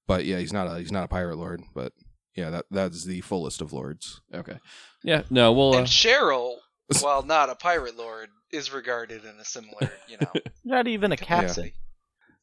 [0.06, 1.62] but yeah, he's not a he's not a pirate lord.
[1.74, 1.92] But
[2.36, 4.20] yeah, that that's the fullest of lords.
[4.32, 4.58] Okay.
[5.02, 5.22] Yeah.
[5.30, 5.52] No.
[5.52, 5.74] We'll.
[5.74, 6.56] Uh, And Cheryl,
[7.00, 10.32] while not a pirate lord, is regarded in a similar, you know.
[10.64, 11.72] Not even a captain.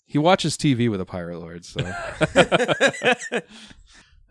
[0.05, 1.79] He watches TV with a pirate lord, so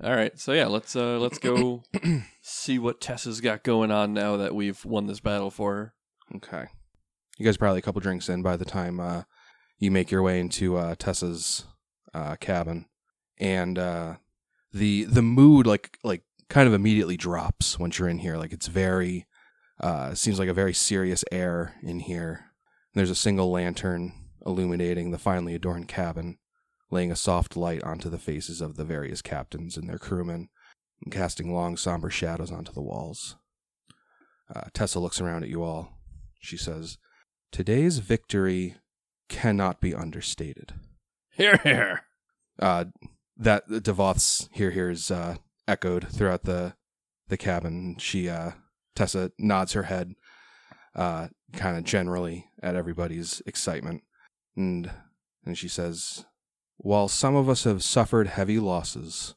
[0.02, 0.38] all right.
[0.38, 1.82] So yeah, let's uh let's go
[2.42, 5.94] see what Tessa's got going on now that we've won this battle for her.
[6.36, 6.66] okay.
[7.38, 9.22] You guys probably a couple drinks in by the time uh,
[9.78, 11.64] you make your way into uh, Tessa's
[12.14, 12.86] uh, cabin,
[13.38, 14.16] and uh,
[14.72, 18.36] the the mood like like kind of immediately drops once you're in here.
[18.36, 19.26] Like it's very
[19.80, 22.52] uh, seems like a very serious air in here.
[22.94, 24.12] There's a single lantern
[24.44, 26.38] illuminating the finely adorned cabin,
[26.90, 30.50] laying a soft light onto the faces of the various captains and their crewmen,
[31.02, 33.36] and casting long somber shadows onto the walls.
[34.54, 35.98] Uh, Tessa looks around at you all.
[36.40, 36.98] She says,
[37.52, 38.76] "Today's victory
[39.28, 40.74] cannot be understated."
[41.30, 42.02] Here, here.
[42.58, 42.86] uh,
[43.36, 45.36] that Devoth's here here is uh,
[45.68, 46.74] echoed throughout the
[47.28, 47.96] the cabin.
[47.98, 48.52] She uh,
[48.94, 50.14] Tessa nods her head,
[50.94, 54.02] uh, kind of generally at everybody's excitement,
[54.56, 54.90] and
[55.44, 56.24] and she says,
[56.76, 59.34] "While some of us have suffered heavy losses,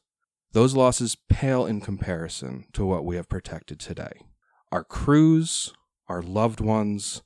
[0.52, 4.26] those losses pale in comparison to what we have protected today.
[4.72, 5.72] Our crews,
[6.08, 7.22] our loved ones,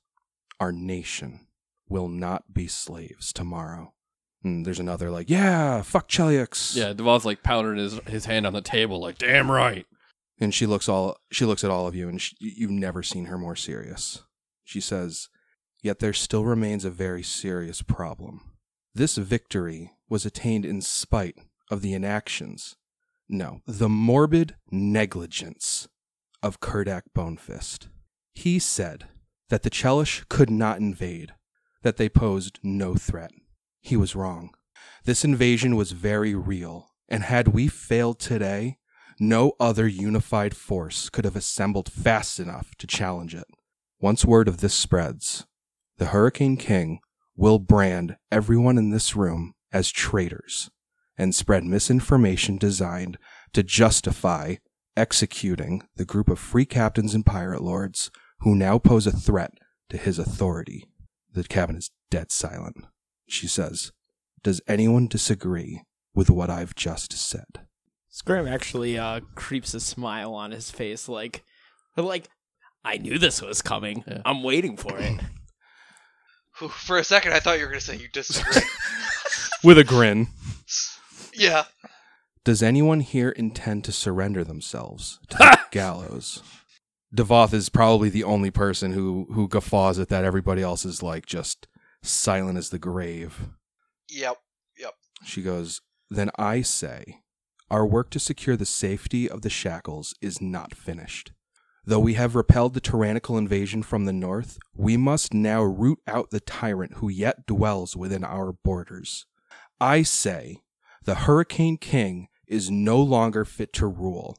[0.60, 1.46] our nation
[1.88, 3.92] will not be slaves tomorrow."
[4.44, 8.52] And there's another like, "Yeah, fuck Cheliax." Yeah, Devoth's like pounding his his hand on
[8.52, 9.86] the table, like, damn right.
[10.40, 13.26] and she looks all she looks at all of you and she, you've never seen
[13.26, 14.22] her more serious
[14.64, 15.28] she says
[15.82, 18.40] yet there still remains a very serious problem
[18.94, 21.36] this victory was attained in spite
[21.70, 22.76] of the inactions
[23.28, 25.88] no the morbid negligence
[26.42, 27.88] of Kerdak Bonefist
[28.34, 29.08] he said
[29.50, 31.32] that the Chelish could not invade
[31.82, 33.30] that they posed no threat
[33.80, 34.50] he was wrong
[35.04, 38.78] this invasion was very real and had we failed today
[39.22, 43.44] no other unified force could have assembled fast enough to challenge it.
[44.00, 45.46] Once word of this spreads,
[45.98, 47.00] the Hurricane King
[47.36, 50.70] will brand everyone in this room as traitors
[51.18, 53.18] and spread misinformation designed
[53.52, 54.56] to justify
[54.96, 59.52] executing the group of free captains and pirate lords who now pose a threat
[59.88, 60.86] to his authority.
[61.32, 62.76] The cabin is dead silent.
[63.28, 63.92] She says,
[64.42, 65.82] Does anyone disagree
[66.14, 67.66] with what I've just said?
[68.08, 71.44] Scram actually uh, creeps a smile on his face, like,
[71.96, 72.28] like
[72.84, 74.04] I knew this was coming.
[74.06, 74.22] Yeah.
[74.24, 75.20] I'm waiting for it.
[76.52, 78.60] For a second, I thought you were going to say you disagree.
[79.64, 80.26] With a grin.
[81.32, 81.64] yeah.
[82.44, 86.42] Does anyone here intend to surrender themselves to the gallows?
[87.12, 90.24] Devoth is probably the only person who who guffaws at that.
[90.24, 91.66] Everybody else is like just
[92.02, 93.48] silent as the grave.
[94.08, 94.36] Yep.
[94.78, 94.94] Yep.
[95.24, 97.20] She goes, Then I say,
[97.70, 101.32] our work to secure the safety of the shackles is not finished.
[101.84, 106.30] Though we have repelled the tyrannical invasion from the north, we must now root out
[106.30, 109.26] the tyrant who yet dwells within our borders.
[109.80, 110.58] I say,
[111.04, 114.36] the Hurricane King is no longer fit to rule,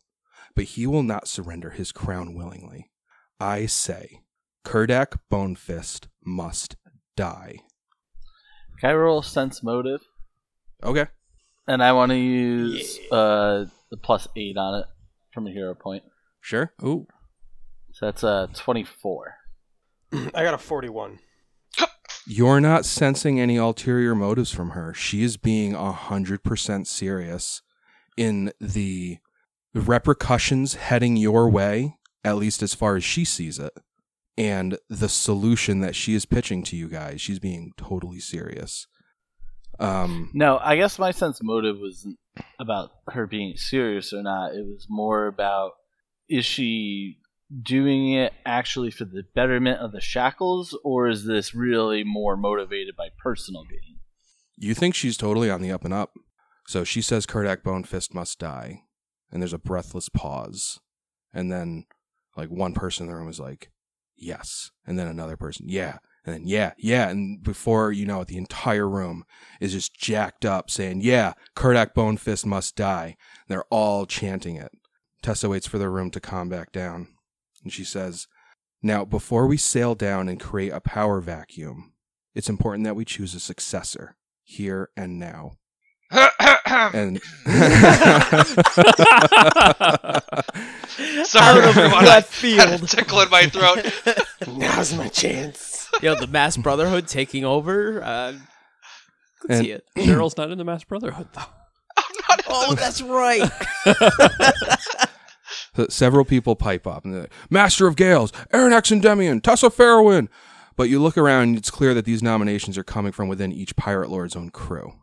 [0.55, 2.89] but he will not surrender his crown willingly.
[3.39, 4.21] I say,
[4.65, 6.75] Kerdak Bonefist must
[7.15, 7.59] die.
[8.79, 10.01] Can I roll sense motive?
[10.83, 11.07] Okay.
[11.67, 14.85] And I want to use uh, the plus eight on it
[15.33, 16.03] from a hero point.
[16.41, 16.73] Sure.
[16.83, 17.07] Ooh.
[17.93, 19.35] So that's uh, 24.
[20.13, 21.19] I got a 41.
[22.27, 24.93] You're not sensing any ulterior motives from her.
[24.93, 27.61] She is being a 100% serious
[28.17, 29.19] in the
[29.73, 33.73] repercussions heading your way, at least as far as she sees it,
[34.37, 37.21] and the solution that she is pitching to you guys.
[37.21, 38.87] She's being totally serious.
[39.79, 42.19] Um, No, I guess my sense motive wasn't
[42.59, 44.53] about her being serious or not.
[44.53, 45.71] It was more about
[46.29, 47.17] is she
[47.61, 52.95] doing it actually for the betterment of the shackles, or is this really more motivated
[52.95, 53.97] by personal gain?
[54.61, 56.11] you think she's totally on the up and up.
[56.67, 58.83] So she says Kerdak Bonefist must die.
[59.31, 60.79] And there's a breathless pause.
[61.33, 61.85] And then,
[62.35, 63.71] like, one person in the room is like,
[64.17, 64.71] yes.
[64.85, 65.99] And then another person, yeah.
[66.25, 67.09] And then, yeah, yeah.
[67.09, 69.23] And before you know it, the entire room
[69.59, 73.15] is just jacked up saying, yeah, Kerdak Bonefist must die.
[73.47, 74.71] they're all chanting it.
[75.23, 77.07] Tessa waits for the room to calm back down.
[77.63, 78.27] And she says,
[78.83, 81.93] now, before we sail down and create a power vacuum,
[82.33, 85.53] it's important that we choose a successor here and now.
[86.13, 87.21] And
[91.25, 91.93] Sorry, everyone.
[91.93, 93.85] I left had a tickle in my throat.
[94.57, 95.89] Now's my chance.
[96.01, 98.03] Yo, the Mass Brotherhood taking over.
[98.03, 98.33] Uh,
[99.39, 99.85] could And- see it.
[99.97, 101.41] Cheryl's not in the Mass Brotherhood though.
[101.97, 103.49] I'm not in Oh, that's right.
[105.75, 110.27] So several people pipe up and they're like, Master of Gales, Arronax Endymion, Tessa Fairwind.
[110.75, 113.75] But you look around and it's clear that these nominations are coming from within each
[113.77, 114.93] Pirate Lord's own crew.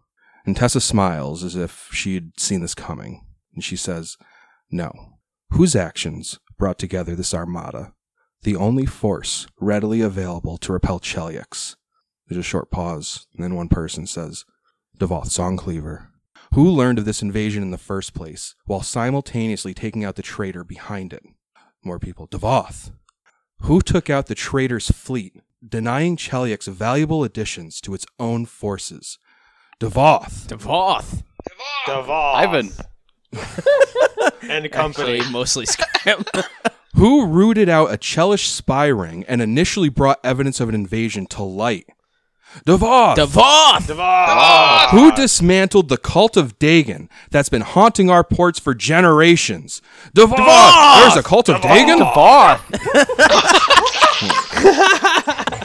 [0.49, 3.23] And Tessa smiles as if she had seen this coming.
[3.53, 4.17] And she says,
[4.71, 5.19] No.
[5.51, 7.93] Whose actions brought together this armada?
[8.45, 11.77] The only force readily available to repel Cheliax.
[12.27, 14.47] There's a short pause, and then one person says,
[14.99, 16.07] Devoth Songcleaver.
[16.55, 20.65] Who learned of this invasion in the first place, while simultaneously taking out the traitor
[20.65, 21.25] behind it?
[21.85, 22.25] More people.
[22.25, 22.91] Devoth.
[23.65, 29.19] Who took out the traitor's fleet, denying Cheliax valuable additions to its own forces?
[29.81, 30.49] Devoth.
[30.49, 31.23] Devoth.
[31.87, 32.35] Deval.
[32.35, 32.71] Ivan.
[34.51, 35.19] and company.
[35.19, 36.25] Actually, mostly Scram.
[36.97, 41.45] Who rooted out a Chelish spy ring and initially brought evidence of an invasion to
[41.45, 41.87] light?
[42.65, 43.17] Devoth!
[43.17, 43.87] Devoth!
[43.87, 44.91] Devoth!
[44.91, 49.81] Who dismantled the cult of Dagon that's been haunting our ports for generations?
[50.13, 51.01] Devoth!
[51.03, 51.99] There's a cult of Dagon?
[51.99, 52.65] Devoth.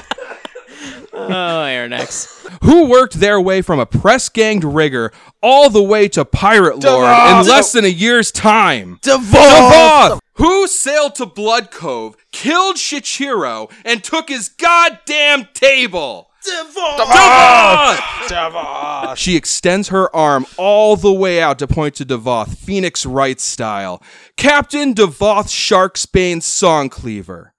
[1.34, 2.48] Oh, Arronax.
[2.64, 5.12] Who worked their way from a press ganged rigger
[5.42, 9.00] all the way to pirate lord in less than a year's time?
[9.02, 10.20] Devoth!
[10.36, 16.30] Who sailed to Blood Cove, killed Shichiro, and took his goddamn table?
[16.44, 18.28] Devoth!
[18.28, 19.18] Devoth!
[19.18, 24.02] She extends her arm all the way out to point to Devoth, Phoenix Wright style.
[24.36, 27.53] Captain Devoth Sharksbane Songcleaver.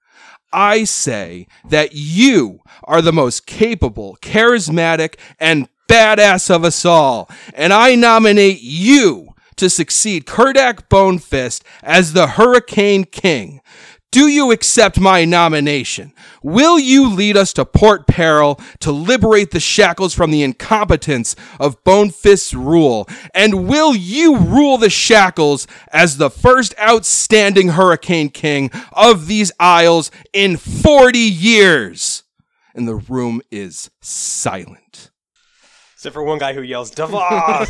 [0.51, 7.73] I say that you are the most capable, charismatic, and badass of us all, and
[7.73, 13.61] I nominate you to succeed Kerdak Bonefist as the Hurricane King.
[14.15, 16.13] Do you accept my nomination?
[16.41, 21.83] Will you lead us to Port Peril to liberate the shackles from the incompetence of
[21.83, 23.09] Bonefist's rule?
[23.33, 30.11] And will you rule the shackles as the first outstanding Hurricane King of these isles
[30.31, 32.23] in 40 years?
[32.73, 35.11] And the room is silent.
[35.95, 37.67] Except for one guy who yells, Devoth!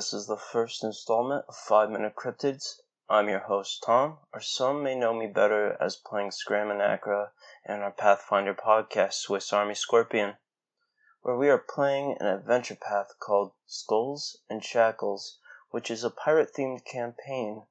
[0.00, 2.80] This is the first installment of 5 Minute Cryptids.
[3.10, 7.32] I'm your host, Tom, or some may know me better as playing Scram and Acra
[7.68, 10.38] in our Pathfinder podcast, Swiss Army Scorpion,
[11.20, 15.38] where we are playing an adventure path called Skulls and Shackles,
[15.68, 17.66] which is a pirate themed campaign.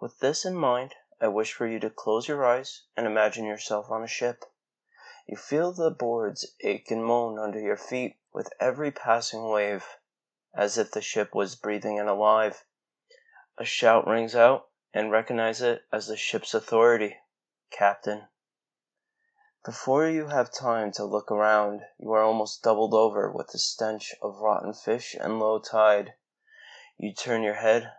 [0.00, 3.90] With this in mind, I wish for you to close your eyes and imagine yourself
[3.90, 4.46] on a ship.
[5.26, 9.86] You feel the boards ache and moan under your feet with every passing wave
[10.56, 12.64] as if the ship was breathing and alive.
[13.58, 17.16] A shout rings out, and recognize it as the ship's authority,
[17.70, 18.28] Captain.
[19.64, 24.14] Before you have time to look around, you are almost doubled over with the stench
[24.22, 26.14] of rotten fish and low tide.
[26.96, 27.92] You turn your head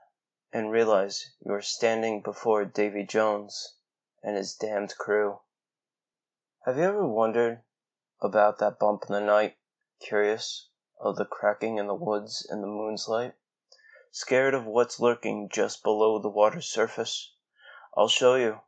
[0.53, 3.76] and realize you are standing before Davy Jones
[4.24, 5.39] and his damned crew.
[6.66, 7.64] Have you ever wondered
[8.22, 9.58] about that bump in the night,
[9.99, 10.70] curious
[11.00, 13.34] of the cracking in the woods in the moon's light?
[14.12, 17.34] Scared of what's lurking just below the water's surface?
[17.98, 18.62] I'll show you.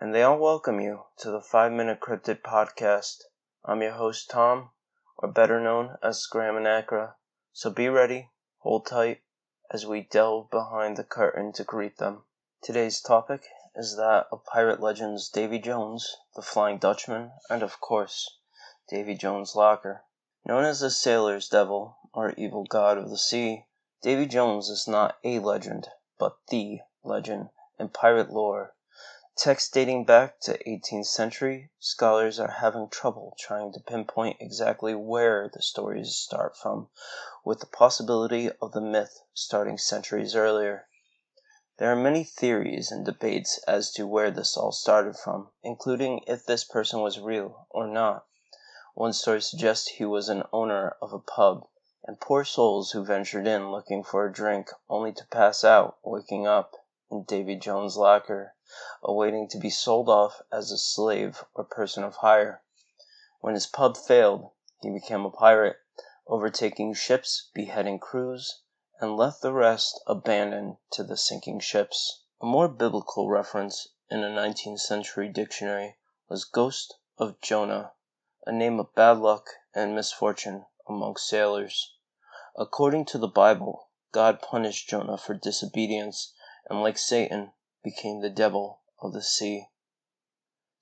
[0.00, 3.22] And they all welcome you to the 5 Minute Cryptid Podcast.
[3.64, 4.70] I'm your host, Tom,
[5.18, 7.16] or better known as Scram and Acra.
[7.52, 9.22] So be ready, hold tight,
[9.70, 12.24] as we delve behind the curtain to greet them.
[12.62, 13.44] Today's topic
[13.74, 18.38] is that of pirate legends Davy Jones, the Flying Dutchman, and of course,
[18.90, 20.04] Davy Jones' Locker.
[20.44, 23.68] Known as the sailor's devil, or evil god of the sea,
[24.02, 25.86] Davy Jones is not a legend,
[26.18, 28.74] but the legend in pirate lore.
[29.36, 35.48] Texts dating back to 18th century, scholars are having trouble trying to pinpoint exactly where
[35.48, 36.90] the stories start from,
[37.44, 40.88] with the possibility of the myth starting centuries earlier.
[41.78, 46.44] There are many theories and debates as to where this all started from, including if
[46.44, 48.26] this person was real or not.
[48.94, 51.66] One story suggests he was an owner of a pub,
[52.04, 56.46] and poor souls who ventured in looking for a drink only to pass out, waking
[56.46, 56.76] up
[57.10, 58.54] in Davy Jones' locker,
[59.02, 62.62] awaiting to be sold off as a slave or person of hire.
[63.40, 64.50] When his pub failed,
[64.82, 65.78] he became a pirate,
[66.26, 68.60] overtaking ships, beheading crews,
[69.00, 72.24] and left the rest abandoned to the sinking ships.
[72.42, 75.96] A more biblical reference in a 19th century dictionary
[76.28, 77.94] was Ghost of Jonah,
[78.44, 81.94] a name of bad luck and misfortune among sailors.
[82.56, 86.34] According to the Bible, God punished Jonah for disobedience,
[86.68, 87.52] and like Satan,
[87.84, 89.68] became the devil of the sea.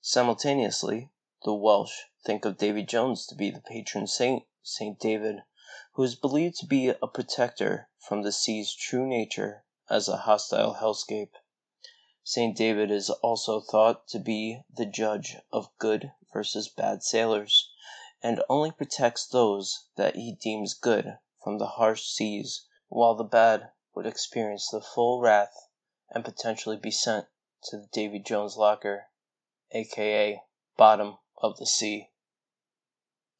[0.01, 1.11] Simultaneously,
[1.43, 5.43] the Welsh think of Davy Jones to be the patron saint, Saint David,
[5.93, 10.75] who is believed to be a protector from the sea's true nature as a hostile
[10.81, 11.33] hellscape.
[12.23, 17.73] Saint David is also thought to be the judge of good versus bad sailors,
[18.23, 23.69] and only protects those that he deems good from the harsh seas, while the bad
[23.93, 25.67] would experience the full wrath
[26.09, 27.27] and potentially be sent
[27.61, 29.09] to the Davy Jones locker,
[29.71, 30.41] aka
[30.77, 32.11] bottom of the sea.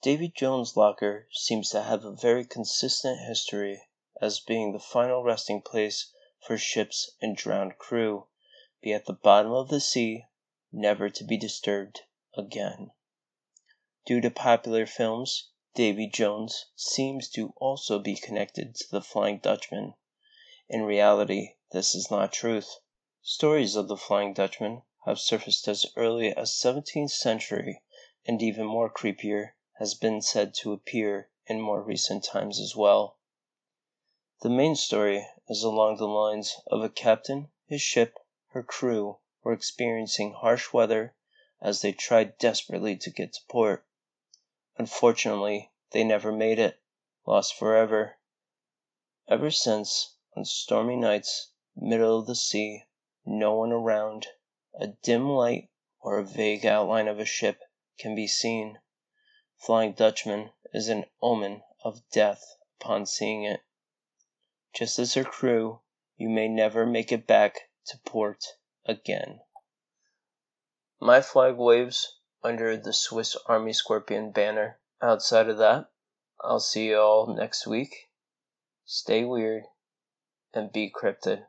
[0.01, 3.87] Davy Jones' locker seems to have a very consistent history
[4.19, 6.11] as being the final resting place
[6.45, 8.27] for ships and drowned crew,
[8.81, 10.25] be at the bottom of the sea,
[10.73, 12.01] never to be disturbed
[12.37, 12.91] again.
[14.05, 19.95] Due to popular films, Davy Jones seems to also be connected to the Flying Dutchman.
[20.69, 22.77] In reality, this is not truth.
[23.21, 27.83] Stories of the Flying Dutchman have surfaced as early as 17th century,
[28.25, 33.17] and even more creepier has been said to appear in more recent times as well.
[34.41, 38.17] The main story is along the lines of a captain, his ship,
[38.51, 41.13] her crew were experiencing harsh weather
[41.61, 43.85] as they tried desperately to get to port.
[44.77, 46.81] Unfortunately, they never made it,
[47.25, 48.17] lost forever.
[49.27, 52.85] Ever since, on stormy nights, middle of the sea,
[53.25, 54.27] no one around,
[54.73, 57.61] a dim light or a vague outline of a ship
[57.99, 58.79] can be seen.
[59.57, 62.43] Flying Dutchman is an omen of death
[62.79, 63.61] upon seeing it.
[64.73, 65.81] Just as her crew,
[66.15, 68.43] you may never make it back to port
[68.85, 69.41] again.
[71.03, 74.79] My flag waves under the Swiss Army Scorpion banner.
[75.01, 75.89] Outside of that,
[76.41, 78.11] I'll see you all next week.
[78.85, 79.63] Stay weird
[80.53, 81.47] and be cryptid.